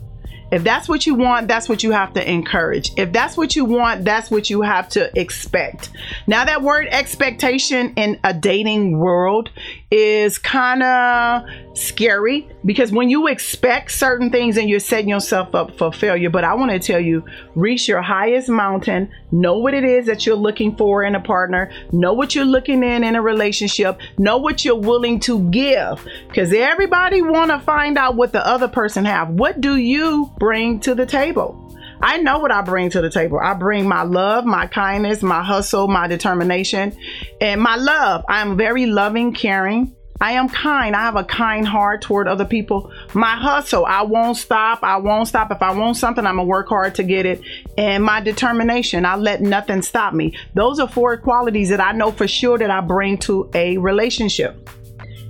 If 0.51 0.65
that's 0.65 0.89
what 0.89 1.07
you 1.07 1.15
want, 1.15 1.47
that's 1.47 1.69
what 1.69 1.83
you 1.83 1.91
have 1.91 2.15
to 2.15 2.31
encourage. 2.31 2.93
If 2.97 3.13
that's 3.13 3.37
what 3.37 3.55
you 3.55 3.67
want, 3.67 4.05
that's 4.05 4.31
what 4.31 4.49
you 4.49 4.63
have 4.63 4.89
to 4.91 5.11
expect. 5.19 5.91
Now, 6.27 6.47
that 6.47 6.63
word 6.63 6.87
expectation 6.91 7.93
in 7.97 8.19
a 8.25 8.33
dating 8.33 8.99
world 8.99 9.51
is 9.91 10.37
kind 10.37 10.83
of 10.83 11.45
scary 11.73 12.47
because 12.65 12.93
when 12.93 13.09
you 13.09 13.27
expect 13.29 13.91
certain 13.91 14.31
things 14.31 14.57
and 14.57 14.69
you're 14.69 14.81
setting 14.81 15.09
yourself 15.09 15.55
up 15.55 15.79
for 15.79 15.93
failure. 15.93 16.29
But 16.29 16.45
I 16.45 16.55
want 16.55 16.71
to 16.73 16.79
tell 16.79 17.01
you, 17.01 17.25
reach 17.55 17.89
your 17.89 18.03
highest 18.03 18.49
mountain, 18.49 19.11
know 19.33 19.59
what 19.59 19.73
it 19.73 19.85
is 19.85 20.07
that 20.07 20.27
you're 20.27 20.37
looking 20.37 20.77
for 20.77 21.05
in 21.05 21.15
a 21.15 21.21
partner, 21.21 21.71
know 21.93 22.13
what 22.13 22.35
you're 22.35 22.45
looking 22.45 22.83
in 22.83 23.03
in 23.03 23.17
a 23.17 23.23
relationship, 23.23 23.99
know 24.19 24.37
what 24.37 24.65
you're 24.65 24.77
willing 24.77 25.21
to 25.21 25.49
give 25.51 26.07
because 26.29 26.53
everybody 26.53 27.23
want 27.23 27.51
to 27.51 27.59
find 27.61 27.97
out 27.97 28.17
what 28.17 28.33
the 28.33 28.47
other 28.47 28.69
person 28.69 29.05
have. 29.05 29.31
What 29.31 29.61
do 29.61 29.77
you 29.77 30.31
bring 30.39 30.81
to 30.81 30.95
the 30.95 31.07
table? 31.07 31.68
I 32.01 32.19
know 32.19 32.39
what 32.39 32.53
I 32.53 32.63
bring 32.63 32.91
to 32.91 33.01
the 33.01 33.11
table. 33.11 33.39
I 33.43 33.55
bring 33.55 33.89
my 33.89 34.03
love, 34.03 34.45
my 34.45 34.67
kindness, 34.67 35.23
my 35.23 35.43
hustle, 35.43 35.89
my 35.89 36.07
determination, 36.07 36.97
and 37.41 37.61
my 37.61 37.77
love. 37.77 38.25
I'm 38.29 38.57
very 38.57 38.87
loving, 38.87 39.33
caring. 39.33 39.95
I 40.21 40.33
am 40.33 40.49
kind. 40.49 40.97
I 40.97 41.03
have 41.03 41.15
a 41.15 41.23
kind 41.23 41.67
heart 41.67 42.03
toward 42.03 42.27
other 42.27 42.45
people. 42.45 42.93
My 43.15 43.37
hustle, 43.37 43.87
I 43.87 44.03
won't 44.03 44.37
stop. 44.37 44.83
I 44.83 44.97
won't 44.97 45.29
stop. 45.29 45.53
If 45.53 45.63
I 45.63 45.73
want 45.73 45.97
something, 45.97 46.27
I'm 46.27 46.37
going 46.37 46.47
to 46.47 46.51
work 46.51 46.69
hard 46.69 46.97
to 46.97 47.05
get 47.05 47.25
it. 47.25 47.41
And 47.77 48.03
my 48.03 48.21
determination, 48.21 49.05
I 49.05 49.15
let 49.15 49.41
nothing 49.41 49.81
stop 49.83 50.15
me. 50.15 50.37
Those 50.55 50.81
are 50.81 50.89
four 50.89 51.17
qualities 51.19 51.69
that 51.69 51.81
I 51.81 51.93
know 51.93 52.11
for 52.11 52.27
sure 52.27 52.59
that 52.59 52.71
I 52.71 52.81
bring 52.81 53.19
to 53.19 53.49
a 53.55 53.79
relationship. 53.79 54.69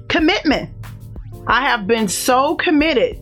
Commitment. 0.09 0.71
I 1.47 1.63
have 1.63 1.87
been 1.87 2.09
so 2.09 2.57
committed 2.57 3.21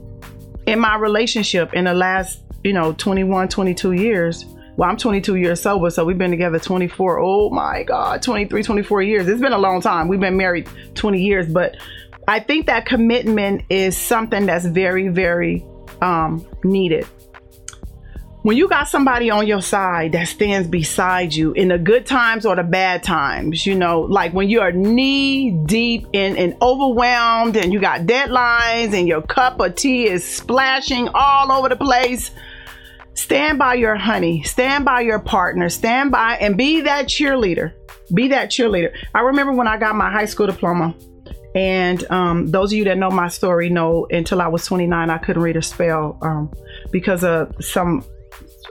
in 0.66 0.78
my 0.78 0.96
relationship 0.96 1.74
in 1.74 1.84
the 1.84 1.94
last, 1.94 2.42
you 2.66 2.72
know, 2.72 2.92
21, 2.92 3.48
22 3.48 3.92
years 3.92 4.44
well, 4.76 4.90
I'm 4.90 4.98
22 4.98 5.36
years 5.36 5.62
sober, 5.62 5.88
so 5.88 6.04
we've 6.04 6.18
been 6.18 6.30
together 6.30 6.58
24. 6.58 7.18
Oh 7.20 7.48
my 7.48 7.82
God, 7.82 8.22
23, 8.22 8.62
24 8.62 9.02
years. 9.02 9.26
It's 9.26 9.40
been 9.40 9.54
a 9.54 9.58
long 9.58 9.80
time. 9.80 10.06
We've 10.06 10.20
been 10.20 10.36
married 10.36 10.68
20 10.94 11.22
years, 11.22 11.50
but 11.50 11.76
I 12.28 12.40
think 12.40 12.66
that 12.66 12.84
commitment 12.84 13.62
is 13.70 13.96
something 13.96 14.44
that's 14.44 14.66
very, 14.66 15.08
very 15.08 15.64
um, 16.02 16.46
needed. 16.62 17.06
When 18.42 18.56
you 18.56 18.68
got 18.68 18.86
somebody 18.86 19.30
on 19.30 19.46
your 19.46 19.62
side 19.62 20.12
that 20.12 20.28
stands 20.28 20.68
beside 20.68 21.34
you 21.34 21.52
in 21.52 21.68
the 21.68 21.78
good 21.78 22.06
times 22.06 22.44
or 22.44 22.54
the 22.54 22.62
bad 22.62 23.02
times, 23.02 23.66
you 23.66 23.74
know, 23.74 24.02
like 24.02 24.34
when 24.34 24.48
you 24.48 24.60
are 24.60 24.70
knee 24.70 25.50
deep 25.64 26.06
in 26.12 26.36
and 26.36 26.54
overwhelmed 26.60 27.56
and 27.56 27.72
you 27.72 27.80
got 27.80 28.02
deadlines 28.02 28.92
and 28.92 29.08
your 29.08 29.22
cup 29.22 29.58
of 29.58 29.74
tea 29.74 30.06
is 30.06 30.22
splashing 30.22 31.08
all 31.14 31.50
over 31.50 31.68
the 31.70 31.76
place 31.76 32.30
Stand 33.16 33.58
by 33.58 33.74
your 33.74 33.96
honey, 33.96 34.42
stand 34.42 34.84
by 34.84 35.00
your 35.00 35.18
partner, 35.18 35.70
stand 35.70 36.10
by 36.10 36.36
and 36.36 36.56
be 36.56 36.82
that 36.82 37.06
cheerleader. 37.06 37.72
Be 38.12 38.28
that 38.28 38.50
cheerleader. 38.50 38.94
I 39.14 39.20
remember 39.20 39.52
when 39.52 39.66
I 39.66 39.78
got 39.78 39.96
my 39.96 40.10
high 40.10 40.26
school 40.26 40.46
diploma, 40.46 40.94
and 41.54 42.08
um, 42.10 42.46
those 42.48 42.72
of 42.72 42.78
you 42.78 42.84
that 42.84 42.98
know 42.98 43.10
my 43.10 43.28
story 43.28 43.70
know 43.70 44.06
until 44.10 44.42
I 44.42 44.48
was 44.48 44.66
29, 44.66 45.08
I 45.08 45.16
couldn't 45.16 45.42
read 45.42 45.56
or 45.56 45.62
spell 45.62 46.18
um, 46.20 46.52
because 46.92 47.24
of 47.24 47.54
some 47.64 48.04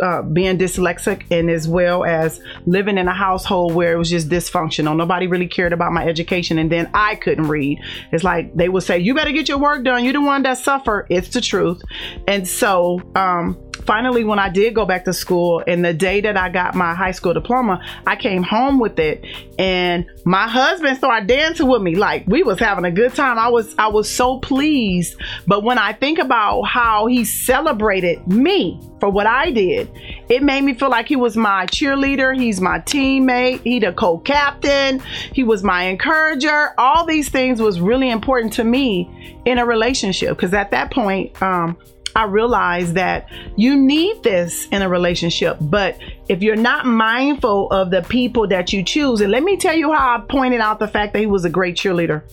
uh, 0.02 0.22
being 0.22 0.58
dyslexic 0.58 1.24
and 1.32 1.50
as 1.50 1.68
well 1.68 2.04
as 2.04 2.42
living 2.66 2.98
in 2.98 3.08
a 3.08 3.14
household 3.14 3.74
where 3.74 3.94
it 3.94 3.98
was 3.98 4.10
just 4.10 4.30
dysfunctional. 4.30 4.96
Nobody 4.96 5.28
really 5.28 5.48
cared 5.48 5.74
about 5.74 5.92
my 5.94 6.06
education, 6.06 6.60
and 6.60 6.72
then 6.72 6.90
I 6.94 7.16
couldn't 7.16 7.48
read. 7.48 7.80
It's 8.12 8.24
like 8.24 8.54
they 8.56 8.70
would 8.70 8.84
say, 8.84 9.00
"You 9.00 9.16
better 9.16 9.32
get 9.32 9.48
your 9.48 9.58
work 9.58 9.84
done. 9.84 10.04
You're 10.04 10.14
the 10.14 10.22
one 10.22 10.44
that 10.44 10.58
suffer." 10.58 11.08
It's 11.10 11.30
the 11.30 11.42
truth, 11.42 11.82
and 12.28 12.48
so 12.48 13.02
um, 13.16 13.58
finally, 13.86 14.24
when 14.24 14.40
I 14.40 14.50
did 14.50 14.74
go 14.74 14.86
back 14.86 15.06
to 15.06 15.14
school, 15.14 15.64
and 15.66 15.84
the 15.84 15.94
day 15.94 16.22
that 16.22 16.38
I 16.38 16.50
got 16.50 16.76
my 16.76 16.94
high 16.94 17.12
school 17.12 17.34
diploma, 17.34 17.84
I 18.06 18.16
came 18.16 18.44
home 18.44 18.80
with 18.80 19.00
it, 19.00 19.26
and 19.60 20.06
my 20.26 20.48
husband 20.48 20.98
started 20.98 21.28
dancing 21.28 21.68
with 21.68 21.82
me 21.82 21.96
like 21.96 22.26
we 22.28 22.44
was 22.44 22.60
having 22.60 22.86
a 22.86 22.92
good 22.92 23.14
time. 23.14 23.38
I 23.38 23.48
was 23.48 23.76
I 23.78 23.88
was 23.88 24.10
so 24.10 24.40
pleased. 24.40 25.16
But 25.48 25.64
when 25.64 25.78
I 25.78 25.94
think 25.94 26.20
about 26.20 26.64
how 26.64 27.06
he 27.06 27.26
celebrated 27.26 28.28
me 28.28 28.80
for 29.00 29.10
what 29.10 29.28
I 29.28 29.52
did, 29.52 29.90
it 30.30 30.42
made 30.42 30.62
me 30.62 30.74
feel 30.74 30.90
like 30.90 31.08
he 31.08 31.16
was 31.16 31.38
my 31.38 31.66
cheerleader. 31.68 32.36
He's 32.38 32.60
my 32.60 32.80
teammate. 32.80 33.62
He 33.62 33.80
the 33.80 33.94
co-captain. 33.94 35.00
He 35.34 35.44
was 35.44 35.64
my 35.64 35.84
encourager. 35.84 36.74
All 36.78 37.06
these 37.06 37.30
things 37.30 37.62
was 37.62 37.80
really 37.80 38.10
important 38.10 38.54
to 38.54 38.64
me 38.64 39.40
in 39.46 39.60
a 39.60 39.66
relationship 39.66 40.30
because 40.30 40.54
at 40.54 40.72
that 40.72 40.92
point. 40.92 41.40
Um, 41.42 41.78
I 42.16 42.24
realized 42.24 42.96
that 42.96 43.30
you 43.58 43.76
need 43.76 44.24
this 44.24 44.68
in 44.70 44.82
a 44.82 44.90
relationship. 44.90 45.58
But 45.60 45.98
if 46.30 46.42
you're 46.42 46.56
not 46.56 46.86
mindful 46.86 47.70
of 47.72 47.92
the 47.92 48.02
people 48.04 48.48
that 48.48 48.72
you 48.72 48.84
choose, 48.84 49.22
and 49.22 49.32
let 49.32 49.44
me 49.44 49.58
tell 49.58 49.76
you 49.76 49.92
how 49.92 50.18
I 50.18 50.22
pointed 50.22 50.62
out 50.62 50.80
the 50.80 50.88
fact 50.88 51.14
that 51.14 51.20
he 51.20 51.26
was 51.26 51.44
a 51.46 51.50
great 51.50 51.76
cheerleader. 51.76 52.24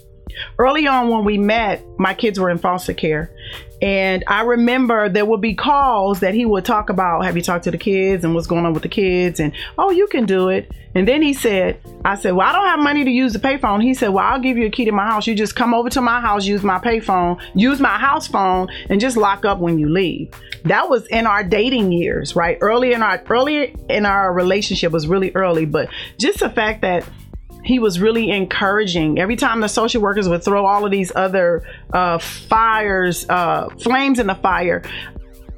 Early 0.59 0.87
on, 0.87 1.09
when 1.09 1.25
we 1.25 1.39
met, 1.39 1.85
my 1.99 2.15
kids 2.15 2.39
were 2.39 2.51
in 2.51 2.59
foster 2.59 2.95
care. 2.95 3.31
And 3.83 4.23
I 4.29 4.43
remember 4.43 5.09
there 5.09 5.25
would 5.25 5.41
be 5.41 5.55
calls 5.55 6.21
that 6.21 6.35
he 6.35 6.47
would 6.47 6.65
talk 6.65 6.89
about 6.89 7.25
have 7.25 7.37
you 7.37 7.43
talked 7.43 7.65
to 7.65 7.73
the 7.73 7.79
kids 7.79 8.23
and 8.23 8.33
what's 8.33 8.47
going 8.47 8.65
on 8.65 8.75
with 8.75 8.85
the 8.85 8.89
kids? 8.89 9.41
And 9.41 9.53
oh, 9.77 9.91
you 9.91 10.07
can 10.07 10.25
do 10.25 10.51
it. 10.51 10.71
And 10.95 11.09
then 11.09 11.21
he 11.21 11.33
said, 11.33 11.81
I 12.05 12.15
said, 12.17 12.35
Well, 12.35 12.47
I 12.47 12.53
don't 12.53 12.67
have 12.67 12.79
money 12.79 13.03
to 13.03 13.11
use 13.11 13.33
the 13.33 13.41
payphone. 13.41 13.83
He 13.83 13.95
said, 13.95 14.11
Well, 14.11 14.25
I'll 14.25 14.41
give 14.41 14.57
you 14.57 14.67
a 14.67 14.71
key 14.71 14.85
to 14.85 14.93
my 14.93 15.07
house. 15.07 15.27
You 15.27 15.35
just 15.35 15.57
come 15.57 15.75
over 15.75 15.91
to 15.91 16.01
my 16.01 16.21
house, 16.21 16.47
use 16.47 16.62
my 16.62 16.79
payphone, 16.79 17.41
use 17.55 17.81
my 17.81 17.99
house 17.99 18.29
phone, 18.29 18.69
and 18.89 19.01
just 19.01 19.17
lock 19.17 19.45
up 19.45 19.59
when 19.59 19.81
you 19.81 19.89
leave. 19.89 20.33
That 20.65 20.89
was 20.89 21.07
in 21.09 21.27
our 21.27 21.43
dating 21.43 21.91
years, 21.91 22.37
right? 22.37 22.59
Early 22.61 22.93
in 22.93 23.03
our 23.03 23.21
early 23.29 23.75
in 23.89 24.07
our 24.07 24.33
relationship 24.33 24.93
was 24.93 25.09
really 25.09 25.33
early, 25.35 25.65
but 25.65 25.89
just 26.19 26.39
the 26.41 26.51
fact 26.51 26.83
that 26.83 27.09
he 27.64 27.78
was 27.78 28.00
really 28.00 28.31
encouraging. 28.31 29.19
Every 29.19 29.37
time 29.37 29.61
the 29.61 29.69
social 29.69 30.02
workers 30.02 30.28
would 30.28 30.45
throw 30.45 30.66
all 30.66 30.85
of 30.85 30.90
these 30.90 31.12
other 31.14 31.62
uh, 31.92 32.19
fires, 32.19 33.28
uh, 33.28 33.69
flames 33.81 34.19
in 34.19 34.26
the 34.26 34.35
fire, 34.35 34.83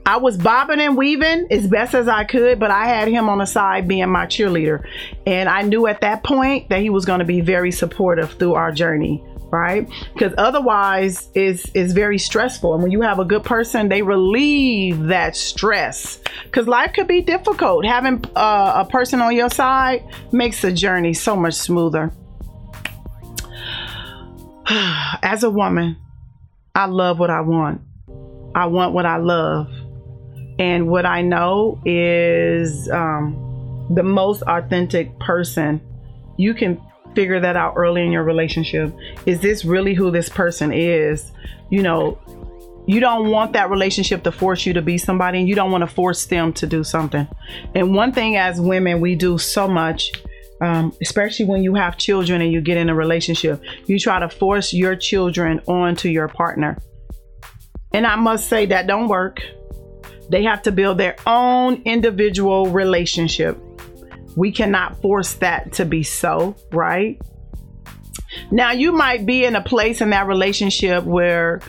I 0.06 0.18
was 0.18 0.36
bobbing 0.36 0.80
and 0.80 0.96
weaving 0.96 1.46
as 1.50 1.66
best 1.66 1.94
as 1.94 2.08
I 2.08 2.24
could, 2.24 2.60
but 2.60 2.70
I 2.70 2.86
had 2.86 3.08
him 3.08 3.28
on 3.28 3.38
the 3.38 3.46
side 3.46 3.88
being 3.88 4.08
my 4.10 4.26
cheerleader. 4.26 4.86
And 5.26 5.48
I 5.48 5.62
knew 5.62 5.86
at 5.86 6.02
that 6.02 6.22
point 6.22 6.68
that 6.68 6.80
he 6.80 6.90
was 6.90 7.06
going 7.06 7.20
to 7.20 7.24
be 7.24 7.40
very 7.40 7.72
supportive 7.72 8.32
through 8.32 8.54
our 8.54 8.70
journey 8.72 9.24
right? 9.54 9.88
Because 10.12 10.34
otherwise, 10.36 11.28
it's 11.34 11.70
it's 11.74 11.92
very 11.92 12.18
stressful. 12.18 12.74
And 12.74 12.82
when 12.82 12.90
you 12.90 13.02
have 13.02 13.20
a 13.20 13.24
good 13.24 13.44
person, 13.44 13.88
they 13.88 14.02
relieve 14.02 15.04
that 15.04 15.36
stress. 15.36 16.18
Because 16.44 16.66
life 16.66 16.92
could 16.92 17.06
be 17.06 17.20
difficult. 17.20 17.86
Having 17.86 18.24
uh, 18.34 18.84
a 18.84 18.90
person 18.90 19.20
on 19.20 19.34
your 19.34 19.48
side 19.50 20.04
makes 20.32 20.60
the 20.60 20.72
journey 20.72 21.14
so 21.14 21.36
much 21.36 21.54
smoother. 21.54 22.12
As 25.22 25.44
a 25.44 25.50
woman, 25.50 25.96
I 26.74 26.86
love 26.86 27.18
what 27.18 27.30
I 27.30 27.40
want. 27.42 27.80
I 28.54 28.66
want 28.66 28.92
what 28.92 29.06
I 29.06 29.16
love. 29.18 29.68
And 30.58 30.88
what 30.88 31.04
I 31.06 31.22
know 31.22 31.80
is 31.84 32.88
um, 32.90 33.86
the 33.90 34.02
most 34.02 34.42
authentic 34.42 35.18
person 35.18 35.80
you 36.36 36.54
can 36.54 36.80
figure 37.14 37.40
that 37.40 37.56
out 37.56 37.74
early 37.76 38.04
in 38.04 38.12
your 38.12 38.24
relationship. 38.24 38.92
Is 39.26 39.40
this 39.40 39.64
really 39.64 39.94
who 39.94 40.10
this 40.10 40.28
person 40.28 40.72
is? 40.72 41.30
You 41.70 41.82
know, 41.82 42.18
you 42.86 43.00
don't 43.00 43.30
want 43.30 43.52
that 43.54 43.70
relationship 43.70 44.22
to 44.24 44.32
force 44.32 44.66
you 44.66 44.72
to 44.74 44.82
be 44.82 44.98
somebody 44.98 45.38
and 45.38 45.48
you 45.48 45.54
don't 45.54 45.70
want 45.70 45.82
to 45.82 45.92
force 45.92 46.26
them 46.26 46.52
to 46.54 46.66
do 46.66 46.84
something. 46.84 47.26
And 47.74 47.94
one 47.94 48.12
thing 48.12 48.36
as 48.36 48.60
women, 48.60 49.00
we 49.00 49.14
do 49.14 49.38
so 49.38 49.68
much. 49.68 50.12
Um, 50.60 50.96
especially 51.02 51.46
when 51.46 51.62
you 51.62 51.74
have 51.74 51.98
children 51.98 52.40
and 52.40 52.52
you 52.52 52.60
get 52.60 52.76
in 52.76 52.88
a 52.88 52.94
relationship, 52.94 53.60
you 53.86 53.98
try 53.98 54.20
to 54.20 54.28
force 54.28 54.72
your 54.72 54.94
children 54.94 55.60
onto 55.66 56.08
your 56.08 56.28
partner. 56.28 56.78
And 57.92 58.06
I 58.06 58.16
must 58.16 58.48
say 58.48 58.64
that 58.66 58.86
don't 58.86 59.08
work. 59.08 59.42
They 60.28 60.44
have 60.44 60.62
to 60.62 60.72
build 60.72 60.98
their 60.98 61.16
own 61.26 61.82
individual 61.84 62.66
relationship 62.66 63.58
we 64.36 64.52
cannot 64.52 65.00
force 65.00 65.34
that 65.34 65.74
to 65.74 65.84
be 65.84 66.02
so, 66.02 66.56
right? 66.70 67.20
Now, 68.50 68.72
you 68.72 68.92
might 68.92 69.24
be 69.26 69.44
in 69.44 69.54
a 69.54 69.62
place 69.62 70.00
in 70.00 70.10
that 70.10 70.26
relationship 70.26 71.04
where 71.04 71.60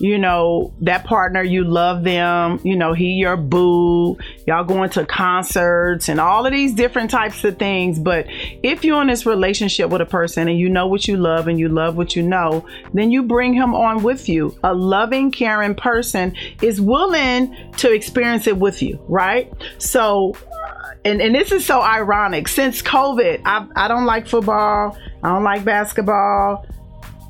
you 0.00 0.16
know, 0.16 0.72
that 0.80 1.04
partner, 1.04 1.42
you 1.42 1.62
love 1.62 2.04
them, 2.04 2.58
you 2.64 2.74
know, 2.74 2.94
he 2.94 3.12
your 3.12 3.36
boo, 3.36 4.16
y'all 4.46 4.64
going 4.64 4.88
to 4.88 5.04
concerts 5.04 6.08
and 6.08 6.18
all 6.18 6.46
of 6.46 6.52
these 6.52 6.72
different 6.72 7.10
types 7.10 7.44
of 7.44 7.58
things. 7.58 7.98
But 7.98 8.24
if 8.62 8.82
you're 8.82 9.02
in 9.02 9.08
this 9.08 9.26
relationship 9.26 9.90
with 9.90 10.00
a 10.00 10.06
person 10.06 10.48
and 10.48 10.58
you 10.58 10.70
know 10.70 10.86
what 10.86 11.06
you 11.06 11.18
love 11.18 11.48
and 11.48 11.58
you 11.58 11.68
love 11.68 11.98
what 11.98 12.16
you 12.16 12.22
know, 12.22 12.66
then 12.94 13.10
you 13.10 13.22
bring 13.24 13.52
him 13.52 13.74
on 13.74 14.02
with 14.02 14.26
you. 14.26 14.56
A 14.64 14.72
loving, 14.72 15.30
caring 15.30 15.74
person 15.74 16.34
is 16.62 16.80
willing 16.80 17.54
to 17.76 17.92
experience 17.92 18.46
it 18.46 18.56
with 18.56 18.80
you, 18.80 18.98
right? 19.06 19.52
So, 19.76 20.32
uh, 20.34 20.94
and, 21.04 21.20
and 21.20 21.34
this 21.34 21.52
is 21.52 21.66
so 21.66 21.82
ironic. 21.82 22.48
Since 22.48 22.80
COVID, 22.80 23.42
I, 23.44 23.66
I 23.76 23.86
don't 23.86 24.06
like 24.06 24.26
football, 24.26 24.96
I 25.22 25.28
don't 25.28 25.44
like 25.44 25.62
basketball 25.62 26.64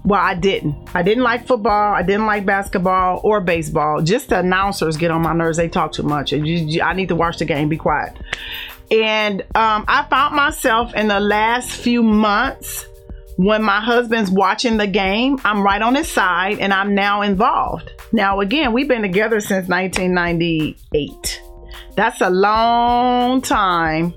well, 0.04 0.20
I 0.20 0.34
didn't. 0.34 0.90
I 0.94 1.02
didn't 1.02 1.24
like 1.24 1.46
football. 1.46 1.94
I 1.94 2.02
didn't 2.02 2.26
like 2.26 2.46
basketball 2.46 3.20
or 3.22 3.40
baseball. 3.40 4.00
Just 4.02 4.30
the 4.30 4.38
announcers 4.38 4.96
get 4.96 5.10
on 5.10 5.22
my 5.22 5.34
nerves. 5.34 5.58
They 5.58 5.68
talk 5.68 5.92
too 5.92 6.02
much. 6.02 6.32
I 6.32 6.38
need 6.94 7.08
to 7.08 7.16
watch 7.16 7.38
the 7.38 7.44
game. 7.44 7.68
Be 7.68 7.76
quiet. 7.76 8.16
And 8.90 9.42
um, 9.54 9.84
I 9.86 10.06
found 10.08 10.34
myself 10.34 10.94
in 10.94 11.08
the 11.08 11.20
last 11.20 11.70
few 11.70 12.02
months 12.02 12.86
when 13.36 13.62
my 13.62 13.80
husband's 13.80 14.30
watching 14.30 14.76
the 14.76 14.86
game, 14.86 15.38
I'm 15.44 15.62
right 15.62 15.80
on 15.80 15.94
his 15.94 16.10
side 16.10 16.58
and 16.58 16.74
I'm 16.74 16.94
now 16.94 17.22
involved. 17.22 17.90
Now, 18.12 18.40
again, 18.40 18.72
we've 18.72 18.88
been 18.88 19.02
together 19.02 19.40
since 19.40 19.68
1998. 19.68 21.42
That's 21.96 22.20
a 22.20 22.30
long 22.30 23.40
time 23.40 24.14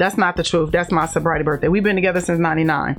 that's 0.00 0.16
not 0.16 0.34
the 0.34 0.42
truth. 0.42 0.70
That's 0.72 0.90
my 0.90 1.04
sobriety 1.04 1.44
birthday. 1.44 1.68
We've 1.68 1.84
been 1.84 1.94
together 1.94 2.22
since 2.22 2.40
99. 2.40 2.98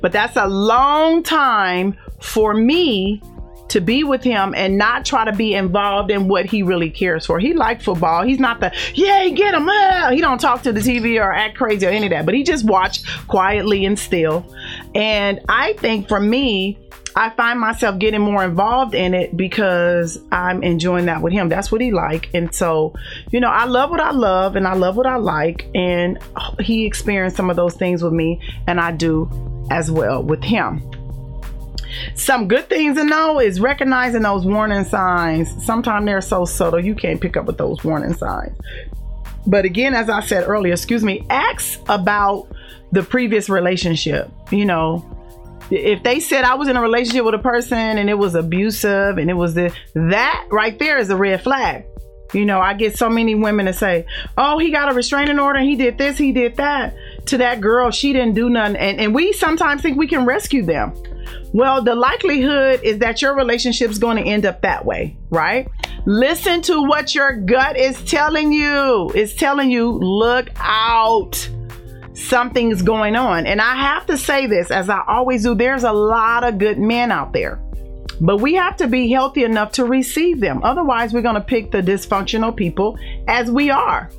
But 0.00 0.10
that's 0.10 0.36
a 0.36 0.48
long 0.48 1.22
time 1.22 1.96
for 2.20 2.52
me 2.54 3.22
to 3.68 3.80
be 3.80 4.02
with 4.02 4.24
him 4.24 4.52
and 4.56 4.76
not 4.76 5.04
try 5.04 5.24
to 5.24 5.32
be 5.32 5.54
involved 5.54 6.10
in 6.10 6.26
what 6.26 6.44
he 6.44 6.64
really 6.64 6.90
cares 6.90 7.24
for. 7.24 7.38
He 7.38 7.54
likes 7.54 7.84
football. 7.84 8.24
He's 8.24 8.40
not 8.40 8.58
the 8.58 8.72
yay 8.94 9.30
get 9.30 9.54
him. 9.54 9.68
Ah. 9.70 10.10
He 10.10 10.20
don't 10.20 10.40
talk 10.40 10.62
to 10.62 10.72
the 10.72 10.80
TV 10.80 11.24
or 11.24 11.32
act 11.32 11.56
crazy 11.56 11.86
or 11.86 11.90
any 11.90 12.06
of 12.06 12.10
that. 12.10 12.26
But 12.26 12.34
he 12.34 12.42
just 12.42 12.64
watch 12.64 13.04
quietly 13.28 13.84
and 13.84 13.96
still. 13.96 14.44
And 14.96 15.38
I 15.48 15.74
think 15.74 16.08
for 16.08 16.18
me, 16.18 16.78
I 17.16 17.30
find 17.30 17.58
myself 17.58 17.98
getting 17.98 18.20
more 18.20 18.44
involved 18.44 18.94
in 18.94 19.14
it 19.14 19.36
because 19.36 20.18
I'm 20.30 20.62
enjoying 20.62 21.06
that 21.06 21.22
with 21.22 21.32
him. 21.32 21.48
That's 21.48 21.72
what 21.72 21.80
he 21.80 21.90
like. 21.90 22.30
And 22.34 22.54
so, 22.54 22.94
you 23.30 23.40
know, 23.40 23.48
I 23.48 23.64
love 23.64 23.90
what 23.90 24.00
I 24.00 24.12
love 24.12 24.56
and 24.56 24.66
I 24.66 24.74
love 24.74 24.96
what 24.96 25.06
I 25.06 25.16
like. 25.16 25.68
And 25.74 26.18
he 26.60 26.86
experienced 26.86 27.36
some 27.36 27.50
of 27.50 27.56
those 27.56 27.74
things 27.74 28.02
with 28.02 28.12
me 28.12 28.40
and 28.66 28.80
I 28.80 28.92
do 28.92 29.28
as 29.70 29.90
well 29.90 30.22
with 30.22 30.42
him. 30.42 30.88
Some 32.14 32.48
good 32.48 32.68
things 32.68 32.96
to 32.96 33.04
know 33.04 33.40
is 33.40 33.60
recognizing 33.60 34.22
those 34.22 34.44
warning 34.44 34.84
signs. 34.84 35.64
Sometimes 35.64 36.06
they're 36.06 36.20
so 36.20 36.44
subtle 36.44 36.84
you 36.84 36.94
can't 36.94 37.20
pick 37.20 37.36
up 37.36 37.46
with 37.46 37.58
those 37.58 37.82
warning 37.82 38.14
signs. 38.14 38.56
But 39.46 39.64
again, 39.64 39.94
as 39.94 40.08
I 40.08 40.20
said 40.20 40.48
earlier, 40.48 40.72
excuse 40.72 41.02
me, 41.02 41.26
ask 41.30 41.80
about 41.88 42.46
the 42.92 43.02
previous 43.02 43.48
relationship. 43.48 44.30
You 44.50 44.66
know, 44.66 45.19
if 45.70 46.02
they 46.02 46.20
said 46.20 46.44
I 46.44 46.54
was 46.54 46.68
in 46.68 46.76
a 46.76 46.82
relationship 46.82 47.24
with 47.24 47.34
a 47.34 47.38
person 47.38 47.78
and 47.78 48.10
it 48.10 48.18
was 48.18 48.34
abusive 48.34 49.18
and 49.18 49.30
it 49.30 49.34
was 49.34 49.54
the 49.54 49.74
that 49.94 50.46
right 50.50 50.78
there 50.78 50.98
is 50.98 51.10
a 51.10 51.16
red 51.16 51.42
flag. 51.42 51.84
You 52.32 52.44
know, 52.44 52.60
I 52.60 52.74
get 52.74 52.96
so 52.96 53.10
many 53.10 53.34
women 53.34 53.66
to 53.66 53.72
say, 53.72 54.06
"Oh, 54.38 54.58
he 54.58 54.70
got 54.70 54.90
a 54.90 54.94
restraining 54.94 55.40
order. 55.40 55.60
He 55.60 55.74
did 55.74 55.98
this. 55.98 56.16
He 56.16 56.32
did 56.32 56.56
that." 56.56 56.94
To 57.26 57.38
that 57.38 57.60
girl, 57.60 57.90
she 57.90 58.12
didn't 58.12 58.34
do 58.34 58.48
nothing, 58.48 58.76
and 58.76 59.00
and 59.00 59.14
we 59.14 59.32
sometimes 59.32 59.82
think 59.82 59.98
we 59.98 60.06
can 60.06 60.24
rescue 60.24 60.64
them. 60.64 60.92
Well, 61.52 61.82
the 61.82 61.94
likelihood 61.94 62.80
is 62.84 62.98
that 62.98 63.20
your 63.20 63.34
relationship's 63.34 63.98
going 63.98 64.16
to 64.16 64.22
end 64.22 64.46
up 64.46 64.62
that 64.62 64.84
way, 64.84 65.16
right? 65.30 65.68
Listen 66.06 66.62
to 66.62 66.82
what 66.82 67.14
your 67.14 67.32
gut 67.32 67.76
is 67.76 68.00
telling 68.04 68.52
you. 68.52 69.10
It's 69.14 69.34
telling 69.34 69.70
you, 69.70 69.90
look 69.90 70.48
out 70.56 71.48
something's 72.20 72.82
going 72.82 73.16
on. 73.16 73.46
And 73.46 73.60
I 73.60 73.74
have 73.76 74.06
to 74.06 74.18
say 74.18 74.46
this, 74.46 74.70
as 74.70 74.88
I 74.88 75.02
always 75.06 75.42
do, 75.42 75.54
there's 75.54 75.84
a 75.84 75.92
lot 75.92 76.44
of 76.44 76.58
good 76.58 76.78
men 76.78 77.10
out 77.10 77.32
there. 77.32 77.60
But 78.20 78.38
we 78.38 78.54
have 78.54 78.76
to 78.76 78.86
be 78.86 79.10
healthy 79.10 79.44
enough 79.44 79.72
to 79.72 79.84
receive 79.84 80.40
them. 80.40 80.62
Otherwise, 80.62 81.12
we're 81.12 81.22
going 81.22 81.36
to 81.36 81.40
pick 81.40 81.70
the 81.70 81.80
dysfunctional 81.80 82.54
people 82.54 82.98
as 83.26 83.50
we 83.50 83.70
are. 83.70 84.10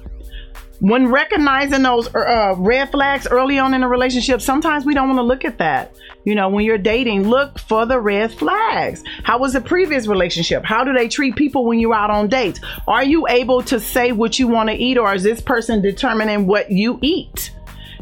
When 0.79 1.11
recognizing 1.11 1.83
those 1.83 2.13
uh, 2.15 2.55
red 2.57 2.89
flags 2.89 3.27
early 3.27 3.59
on 3.59 3.75
in 3.75 3.83
a 3.83 3.87
relationship, 3.87 4.41
sometimes 4.41 4.83
we 4.83 4.95
don't 4.95 5.07
want 5.07 5.19
to 5.19 5.23
look 5.23 5.45
at 5.45 5.59
that. 5.59 5.95
You 6.23 6.33
know, 6.33 6.49
when 6.49 6.65
you're 6.65 6.79
dating, 6.79 7.29
look 7.29 7.59
for 7.59 7.85
the 7.85 7.99
red 7.99 8.31
flags. 8.31 9.03
How 9.23 9.37
was 9.37 9.53
the 9.53 9.61
previous 9.61 10.07
relationship? 10.07 10.63
How 10.65 10.83
do 10.83 10.91
they 10.93 11.07
treat 11.07 11.35
people 11.35 11.65
when 11.65 11.79
you're 11.79 11.93
out 11.93 12.09
on 12.09 12.29
dates? 12.29 12.59
Are 12.87 13.03
you 13.03 13.27
able 13.27 13.61
to 13.63 13.79
say 13.79 14.11
what 14.11 14.39
you 14.39 14.47
want 14.47 14.69
to 14.69 14.75
eat, 14.75 14.97
or 14.97 15.13
is 15.13 15.21
this 15.21 15.39
person 15.39 15.83
determining 15.83 16.47
what 16.47 16.71
you 16.71 16.97
eat? 17.03 17.51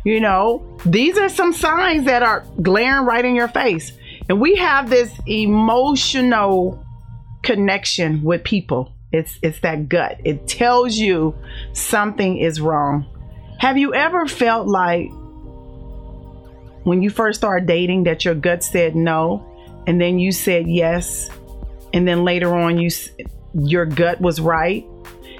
You 0.03 0.19
know, 0.19 0.77
these 0.85 1.17
are 1.17 1.29
some 1.29 1.53
signs 1.53 2.05
that 2.05 2.23
are 2.23 2.45
glaring 2.61 3.05
right 3.05 3.23
in 3.23 3.35
your 3.35 3.49
face. 3.49 3.91
And 4.29 4.39
we 4.39 4.55
have 4.55 4.89
this 4.89 5.11
emotional 5.27 6.83
connection 7.43 8.23
with 8.23 8.43
people. 8.43 8.93
It's 9.11 9.39
it's 9.41 9.59
that 9.61 9.89
gut. 9.89 10.19
It 10.23 10.47
tells 10.47 10.95
you 10.95 11.35
something 11.73 12.37
is 12.37 12.61
wrong. 12.61 13.05
Have 13.59 13.77
you 13.77 13.93
ever 13.93 14.27
felt 14.27 14.67
like 14.67 15.09
when 16.83 17.01
you 17.01 17.09
first 17.09 17.39
started 17.39 17.67
dating 17.67 18.03
that 18.03 18.23
your 18.23 18.35
gut 18.35 18.63
said 18.63 18.95
no 18.95 19.45
and 19.87 19.99
then 19.99 20.19
you 20.19 20.31
said 20.31 20.67
yes 20.67 21.29
and 21.91 22.07
then 22.07 22.23
later 22.23 22.55
on 22.55 22.79
you 22.79 22.89
your 23.53 23.85
gut 23.85 24.21
was 24.21 24.39
right? 24.39 24.85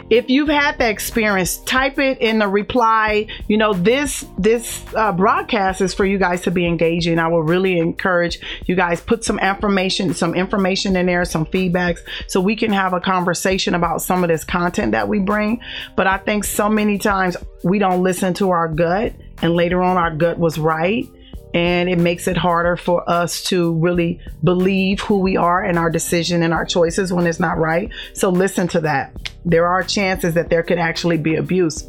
If 0.10 0.30
you've 0.30 0.50
had 0.50 0.78
that 0.80 0.90
experience 0.90 1.58
type 1.58 2.00
it 2.00 2.20
in 2.20 2.40
the 2.40 2.48
reply. 2.48 3.28
You 3.48 3.58
know 3.58 3.74
this 3.74 4.26
this 4.38 4.84
uh, 4.96 5.12
broadcast 5.12 5.82
is 5.82 5.94
for 5.94 6.06
you 6.06 6.18
guys 6.18 6.42
to 6.42 6.52
be 6.52 6.66
engaging. 6.66 7.20
I 7.20 7.28
will 7.28 7.44
really 7.44 7.78
encourage 7.78 8.40
you 8.66 8.76
guys 8.76 9.02
put 9.02 9.24
some 9.24 9.40
information 9.40 10.14
some 10.14 10.36
information 10.36 10.96
in 10.96 11.06
there 11.06 11.26
some 11.26 11.46
feedbacks 11.46 12.00
so 12.28 12.42
we 12.42 12.56
can 12.56 12.72
have 12.72 12.94
a 12.94 13.00
conversation 13.00 13.76
about 13.76 14.02
some 14.02 14.24
of 14.24 14.30
this 14.30 14.44
content 14.44 14.92
that 14.94 15.08
we 15.08 15.20
bring. 15.20 15.62
But 15.96 16.08
i 16.08 16.18
think 16.18 16.44
so 16.44 16.70
many 16.70 16.98
times 16.98 17.38
we 17.64 17.80
don't 17.80 18.04
listen 18.04 18.34
to 18.36 18.52
our 18.52 18.68
gut 18.68 19.14
and 19.42 19.54
later 19.54 19.82
on 19.82 19.98
our 19.98 20.16
gut 20.16 20.38
was 20.38 20.58
right 20.58 21.08
and 21.54 21.90
it 21.90 21.98
makes 21.98 22.28
it 22.28 22.38
harder 22.38 22.78
for 22.78 23.08
us 23.10 23.44
to 23.46 23.74
really 23.74 24.20
believe 24.44 25.00
who 25.02 25.20
we 25.20 25.36
are 25.36 25.64
and 25.64 25.78
our 25.78 25.90
decision 25.90 26.44
and 26.44 26.54
our 26.54 26.66
choices 26.66 27.12
when 27.12 27.26
it's 27.26 27.40
not 27.40 27.58
right. 27.58 27.92
So 28.14 28.30
listen 28.30 28.68
to 28.70 28.82
that. 28.82 29.32
There 29.46 29.66
are 29.66 29.84
chances 29.84 30.36
that 30.36 30.50
there 30.50 30.64
could 30.64 30.78
actually 30.78 31.18
be 31.18 31.36
abuse. 31.36 31.88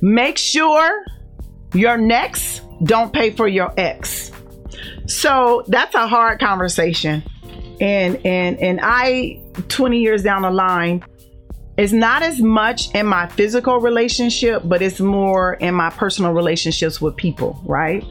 Make 0.00 0.38
sure 0.38 1.04
your 1.74 1.96
next 1.96 2.62
don't 2.84 3.12
pay 3.12 3.30
for 3.30 3.46
your 3.46 3.72
ex. 3.76 4.32
So 5.06 5.64
that's 5.68 5.94
a 5.94 6.06
hard 6.06 6.40
conversation. 6.40 7.22
And 7.80 8.16
and 8.26 8.58
and 8.58 8.80
I 8.82 9.40
20 9.68 10.00
years 10.00 10.22
down 10.22 10.42
the 10.42 10.50
line 10.50 11.04
it's 11.78 11.92
not 11.92 12.22
as 12.22 12.40
much 12.40 12.92
in 12.92 13.06
my 13.06 13.28
physical 13.28 13.78
relationship, 13.78 14.62
but 14.64 14.82
it's 14.82 14.98
more 14.98 15.54
in 15.54 15.74
my 15.74 15.90
personal 15.90 16.32
relationships 16.32 17.00
with 17.00 17.14
people, 17.14 17.58
right? 17.64 18.04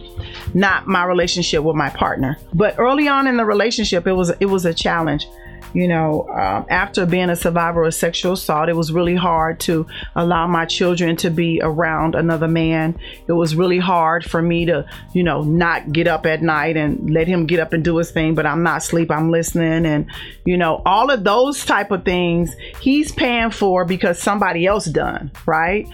Not 0.53 0.88
my 0.88 1.03
relationship 1.03 1.63
with 1.63 1.75
my 1.75 1.89
partner. 1.89 2.38
But 2.53 2.80
early 2.80 3.10
on 3.10 3.27
in 3.27 3.36
the 3.36 3.43
relationship, 3.43 4.08
it 4.08 4.13
was 4.13 4.30
it 4.39 4.45
was 4.45 4.65
a 4.65 4.73
challenge 4.73 5.27
you 5.73 5.88
know, 5.88 6.27
um, 6.30 6.65
after 6.69 7.06
being 7.06 7.30
a 7.30 7.36
survivor 7.36 7.84
of 7.84 7.93
sexual 7.93 8.34
assault, 8.34 8.69
it 8.69 8.75
was 8.75 8.91
really 8.91 9.15
hard 9.15 9.60
to 9.62 9.86
allow 10.15 10.47
my 10.47 10.65
children 10.65 11.15
to 11.17 11.30
be 11.30 11.60
around 11.62 12.15
another 12.15 12.47
man. 12.47 12.97
It 13.27 13.34
was 13.34 13.56
really 13.56 13.80
hard 13.80 14.25
for 14.25 14.41
me 14.41 14.65
to, 14.65 14.86
you 15.13 15.23
know, 15.23 15.43
not 15.43 15.91
get 15.91 16.08
up 16.08 16.25
at 16.25 16.41
night 16.41 16.77
and 16.77 17.10
let 17.10 17.27
him 17.27 17.45
get 17.45 17.60
up 17.60 17.73
and 17.73 17.84
do 17.84 17.97
his 17.97 18.12
thing, 18.12 18.36
but 18.36 18.45
I'm 18.45 18.63
not 18.63 18.77
asleep, 18.77 19.12
I'm 19.12 19.32
listening. 19.32 19.86
And, 19.86 20.10
you 20.45 20.58
know, 20.58 20.82
all 20.86 21.10
of 21.12 21.23
those 21.23 21.65
type 21.65 21.91
of 21.91 22.06
things 22.06 22.56
he's 22.82 23.12
paying 23.12 23.51
for 23.51 23.86
because 23.86 24.19
somebody 24.19 24.65
else 24.65 24.86
done, 24.86 25.32
right? 25.45 25.88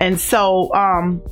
And 0.00 0.20
so, 0.20 0.72
um, 0.74 1.22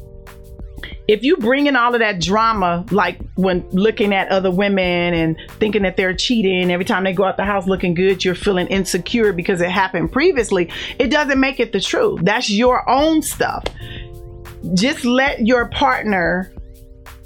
if 1.09 1.23
you 1.23 1.39
bring 1.39 1.67
in 1.67 1.75
all 1.75 1.95
of 1.95 2.01
that 2.01 2.21
drama, 2.21 2.85
like 2.91 3.19
when 3.35 3.67
looking 3.71 4.13
at 4.13 4.29
other 4.29 4.51
women 4.51 5.15
and 5.15 5.37
thinking 5.59 5.83
that 5.83 5.97
they're 5.97 6.15
cheating, 6.15 6.71
every 6.71 6.85
time 6.85 7.03
they 7.05 7.15
go 7.15 7.25
out 7.25 7.39
the 7.39 7.47
house 7.47 7.67
looking 7.67 7.95
good, 7.95 8.23
you're 8.23 8.35
feeling 8.35 8.67
insecure 8.67 9.33
because 9.33 9.63
it 9.63 9.71
happened 9.71 10.13
previously, 10.13 10.71
it 10.99 11.11
doesn't 11.11 11.41
make 11.41 11.61
it 11.61 11.73
the 11.73 11.81
truth. 11.81 12.21
That's 12.23 12.51
your 12.51 12.87
own 12.89 13.23
stuff. 13.23 13.65
Just 14.75 15.07
let 15.07 15.47
your 15.47 15.69
partner 15.69 16.53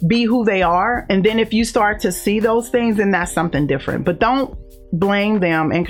be 0.07 0.23
who 0.25 0.45
they 0.45 0.63
are. 0.63 1.05
And 1.11 1.25
then 1.25 1.41
if 1.41 1.53
you 1.53 1.65
start 1.65 1.99
to 2.01 2.13
see 2.13 2.39
those 2.39 2.69
things, 2.69 2.99
then 2.99 3.11
that's 3.11 3.33
something 3.33 3.67
different. 3.67 4.05
But 4.05 4.21
don't 4.21 4.57
blame 4.93 5.41
them 5.41 5.73
and 5.73 5.87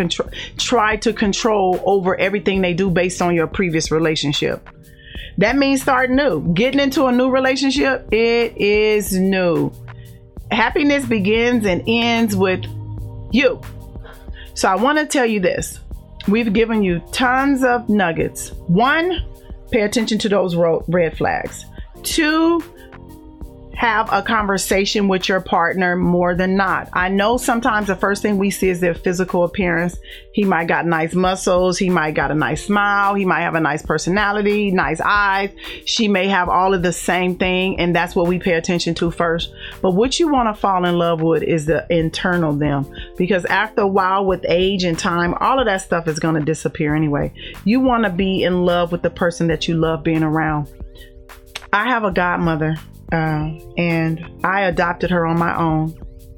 try 0.57 0.97
to 0.97 1.13
control 1.13 1.83
over 1.85 2.19
everything 2.19 2.63
they 2.63 2.73
do 2.73 2.89
based 2.89 3.21
on 3.21 3.35
your 3.35 3.49
previous 3.49 3.91
relationship. 3.91 4.67
That 5.39 5.57
means 5.57 5.83
starting 5.83 6.17
new. 6.17 6.53
Getting 6.55 6.81
into 6.81 7.07
a 7.07 7.13
new 7.13 7.31
relationship, 7.31 8.09
it 8.13 8.57
is 8.57 9.13
new. 9.17 9.73
happiness 10.53 11.05
begins 11.07 11.67
and 11.67 11.83
ends 11.87 12.37
with 12.37 12.65
you. 13.33 13.61
So 14.55 14.69
I 14.69 14.75
want 14.77 14.99
to 14.99 15.07
tell 15.07 15.27
you 15.27 15.41
this. 15.41 15.81
We've 16.29 16.53
given 16.53 16.83
you 16.83 17.01
tons 17.11 17.65
of 17.65 17.89
nuggets. 17.89 18.51
One, 18.69 19.19
pay 19.71 19.81
attention 19.81 20.19
to 20.19 20.29
those 20.29 20.55
red 20.55 21.17
flags. 21.17 21.65
Two, 22.03 22.63
have 23.83 24.09
a 24.13 24.23
conversation 24.23 25.09
with 25.09 25.29
your 25.29 25.41
partner 25.41 25.97
more 25.97 26.37
than 26.37 26.57
not. 26.57 26.89
I 26.93 27.09
know 27.09 27.37
sometimes 27.37 27.89
the 27.89 27.97
first 27.97 28.23
thing 28.23 28.39
we 28.39 28.49
see 28.49 28.69
is 28.69 28.79
their 28.79 28.95
physical 28.95 29.43
appearance. 29.43 29.99
He 30.33 30.45
might 30.45 30.69
got 30.69 30.87
nice 30.87 31.17
muscles, 31.17 31.79
he 31.79 31.91
might 31.91 32.15
got 32.15 32.31
a 32.31 32.35
nice 32.37 32.65
smile, 32.65 33.17
he 33.17 33.25
might 33.25 33.41
have 33.41 33.57
a 33.57 33.61
nice 33.61 33.85
personality, 33.85 34.71
nice 34.71 35.01
eyes. 35.01 35.51
She 35.85 36.07
may 36.07 36.29
have 36.29 36.49
all 36.49 36.75
of 36.75 36.85
the 36.85 36.93
same 36.93 37.35
thing 37.35 37.81
and 37.81 37.93
that's 37.93 38.15
what 38.15 38.29
we 38.29 38.39
pay 38.39 38.53
attention 38.53 38.95
to 38.95 39.11
first. 39.11 39.53
But 39.81 39.97
what 39.97 40.21
you 40.21 40.29
want 40.29 40.55
to 40.55 40.61
fall 40.61 40.85
in 40.85 40.97
love 40.97 41.21
with 41.21 41.43
is 41.43 41.67
the 41.67 41.85
internal 41.91 42.53
them 42.53 42.87
because 43.17 43.45
after 43.47 43.83
a 43.83 43.89
while 43.89 44.25
with 44.25 44.47
age 44.49 44.85
and 44.85 44.97
time, 44.97 45.35
all 45.41 45.59
of 45.59 45.67
that 45.67 45.81
stuff 45.81 46.07
is 46.07 46.21
going 46.21 46.37
to 46.37 46.45
disappear 46.45 46.95
anyway. 46.95 47.33
You 47.65 47.81
want 47.81 48.05
to 48.05 48.11
be 48.11 48.45
in 48.45 48.65
love 48.65 48.93
with 48.93 49.03
the 49.03 49.11
person 49.11 49.49
that 49.49 49.67
you 49.67 49.75
love 49.75 50.05
being 50.05 50.23
around. 50.23 50.69
I 51.73 51.89
have 51.89 52.05
a 52.05 52.13
godmother 52.13 52.77
uh, 53.13 53.51
and 53.77 54.25
I 54.43 54.63
adopted 54.63 55.11
her 55.11 55.27
on 55.27 55.39
my 55.39 55.57
own. 55.57 55.95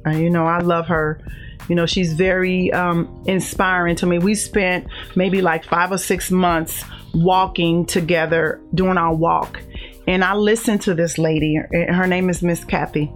Uh, 0.06 0.10
you 0.10 0.28
know, 0.28 0.46
I 0.46 0.58
love 0.58 0.86
her. 0.88 1.20
You 1.68 1.76
know, 1.76 1.86
she's 1.86 2.12
very 2.12 2.72
um, 2.72 3.22
inspiring 3.26 3.96
to 3.96 4.06
me. 4.06 4.18
We 4.18 4.34
spent 4.34 4.86
maybe 5.16 5.40
like 5.40 5.64
five 5.64 5.92
or 5.92 5.98
six 5.98 6.30
months 6.30 6.84
walking 7.14 7.86
together 7.86 8.60
doing 8.74 8.98
our 8.98 9.14
walk. 9.14 9.62
And 10.06 10.22
I 10.24 10.34
listened 10.34 10.82
to 10.82 10.94
this 10.94 11.16
lady. 11.16 11.58
Her 11.72 12.06
name 12.06 12.28
is 12.28 12.42
Miss 12.42 12.64
Kathy. 12.64 13.10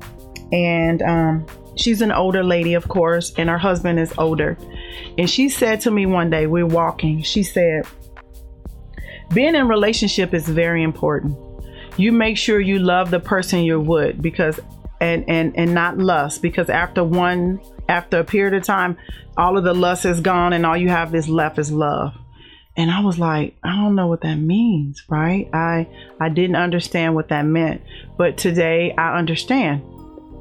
And 0.53 1.03
um, 1.03 1.47
she's 1.77 2.01
an 2.01 2.12
older 2.12 2.42
lady, 2.42 2.75
of 2.75 2.88
course, 2.88 3.35
and 3.37 3.51
her 3.51 3.59
husband 3.59 3.99
is 3.99 4.14
older. 4.16 4.57
And 5.18 5.29
she 5.29 5.51
said 5.51 5.83
to 5.83 5.90
me 5.90 6.07
one 6.07 6.31
day, 6.31 6.47
we're 6.47 6.64
walking, 6.64 7.23
she 7.23 7.42
said, 7.42 7.87
being 9.35 9.55
in 9.55 9.68
relationship 9.68 10.33
is 10.33 10.49
very 10.49 10.83
important 10.83 11.37
you 11.99 12.13
make 12.13 12.39
sure 12.39 12.61
you 12.61 12.79
love 12.79 13.11
the 13.11 13.21
person 13.21 13.65
you're 13.65 13.81
with 13.81 14.23
because 14.23 14.59
and 15.01 15.29
and 15.29 15.57
and 15.57 15.75
not 15.75 15.99
lust 15.99 16.41
because 16.41 16.71
after 16.71 17.05
one 17.05 17.61
after 17.89 18.21
a 18.21 18.25
period 18.25 18.55
of 18.55 18.63
time 18.63 18.97
all 19.37 19.59
of 19.59 19.65
the 19.65 19.75
lust 19.75 20.05
is 20.05 20.21
gone 20.21 20.53
and 20.53 20.65
all 20.65 20.77
you 20.77 20.89
have 20.89 21.15
is 21.15 21.29
left 21.29 21.59
is 21.59 21.71
love. 21.71 22.15
And 22.77 22.91
i 22.91 23.01
was 23.01 23.19
like 23.19 23.57
i 23.65 23.75
don't 23.75 23.97
know 23.97 24.07
what 24.07 24.23
that 24.23 24.37
means 24.37 25.03
right? 25.09 25.49
I 25.53 25.89
i 26.21 26.29
didn't 26.29 26.57
understand 26.57 27.15
what 27.15 27.29
that 27.29 27.43
meant. 27.43 27.83
But 28.17 28.39
today 28.39 28.95
i 28.97 29.19
understand 29.19 29.83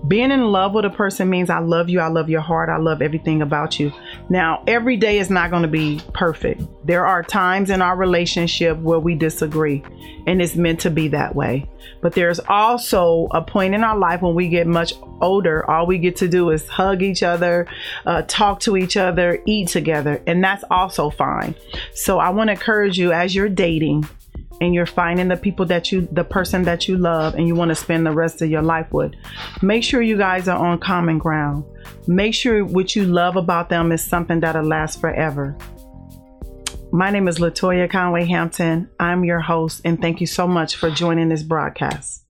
being 0.08 0.32
in 0.32 0.46
love 0.46 0.74
with 0.74 0.86
a 0.86 0.90
person 0.90 1.30
means 1.30 1.50
I 1.50 1.60
love 1.60 1.90
you, 1.90 2.00
I 2.00 2.08
love 2.08 2.30
your 2.30 2.42
heart, 2.42 2.70
I 2.70 2.78
love 2.78 3.02
everything 3.02 3.42
about 3.42 3.80
you. 3.80 3.92
Now, 4.30 4.64
every 4.68 4.96
day 4.96 5.20
is 5.20 5.30
not 5.30 5.50
going 5.50 5.64
to 5.64 5.68
be 5.68 6.02
perfect. 6.14 6.62
There 6.86 7.06
are 7.06 7.24
times 7.24 7.70
in 7.70 7.82
our 7.82 7.96
relationship 7.96 8.78
where 8.78 9.00
we 9.00 9.16
disagree, 9.16 9.84
and 10.26 10.42
it's 10.42 10.56
meant 10.56 10.82
to 10.82 10.90
be 10.90 11.10
that 11.10 11.36
way. 11.36 11.70
But 12.02 12.14
there's 12.14 12.40
also 12.40 13.28
a 13.32 13.42
point 13.42 13.74
in 13.74 13.84
our 13.84 13.98
life 13.98 14.22
when 14.22 14.36
we 14.36 14.50
get 14.50 14.68
much 14.68 14.94
older, 15.20 15.70
all 15.70 15.88
we 15.88 15.98
get 15.98 16.18
to 16.18 16.28
do 16.28 16.52
is 16.52 16.68
hug 16.68 17.02
each 17.02 17.24
other, 17.24 17.68
uh, 18.06 18.22
talk 18.28 18.60
to 18.62 18.78
each 18.78 18.98
other, 18.98 19.42
eat 19.46 19.68
together, 19.70 20.22
and 20.28 20.44
that's 20.44 20.64
also 20.70 21.10
fine. 21.10 21.56
So 21.94 22.20
I 22.20 22.30
want 22.30 22.50
to 22.50 22.54
encourage 22.54 22.98
you 22.98 23.12
as 23.12 23.34
you're 23.34 23.50
dating 23.50 24.08
and 24.62 24.74
you're 24.74 24.86
finding 24.86 25.28
the 25.28 25.38
people 25.38 25.66
that 25.66 25.92
you 25.92 26.08
the 26.12 26.24
person 26.24 26.64
that 26.64 26.88
you 26.88 26.98
love 26.98 27.36
and 27.36 27.48
you 27.48 27.56
want 27.56 27.70
to 27.70 27.76
spend 27.76 28.06
the 28.06 28.12
rest 28.12 28.42
of 28.42 28.50
your 28.50 28.62
life 28.62 28.92
with 28.92 29.14
make 29.62 29.84
sure 29.84 30.02
you 30.02 30.18
guys 30.18 30.48
are 30.48 30.58
on 30.58 30.80
common 30.80 31.18
ground. 31.18 31.64
Make 32.08 32.34
sure 32.34 32.64
what 32.64 32.96
you 32.96 33.06
love 33.06 33.36
about 33.36 33.70
them 33.70 33.92
is 33.92 34.04
something 34.04 34.40
that'll 34.40 34.64
last 34.66 35.00
forever. 35.00 35.58
My 36.92 37.10
name 37.12 37.28
is 37.28 37.40
latoya 37.40 37.90
conway 37.90 38.26
hampton. 38.26 38.90
I'm 39.00 39.24
your 39.24 39.42
host 39.42 39.82
and 39.86 40.02
thank 40.02 40.22
you 40.22 40.28
so 40.28 40.48
much 40.48 40.76
for 40.76 40.90
joining 40.90 41.30
this 41.30 41.44
broadcast 41.44 42.27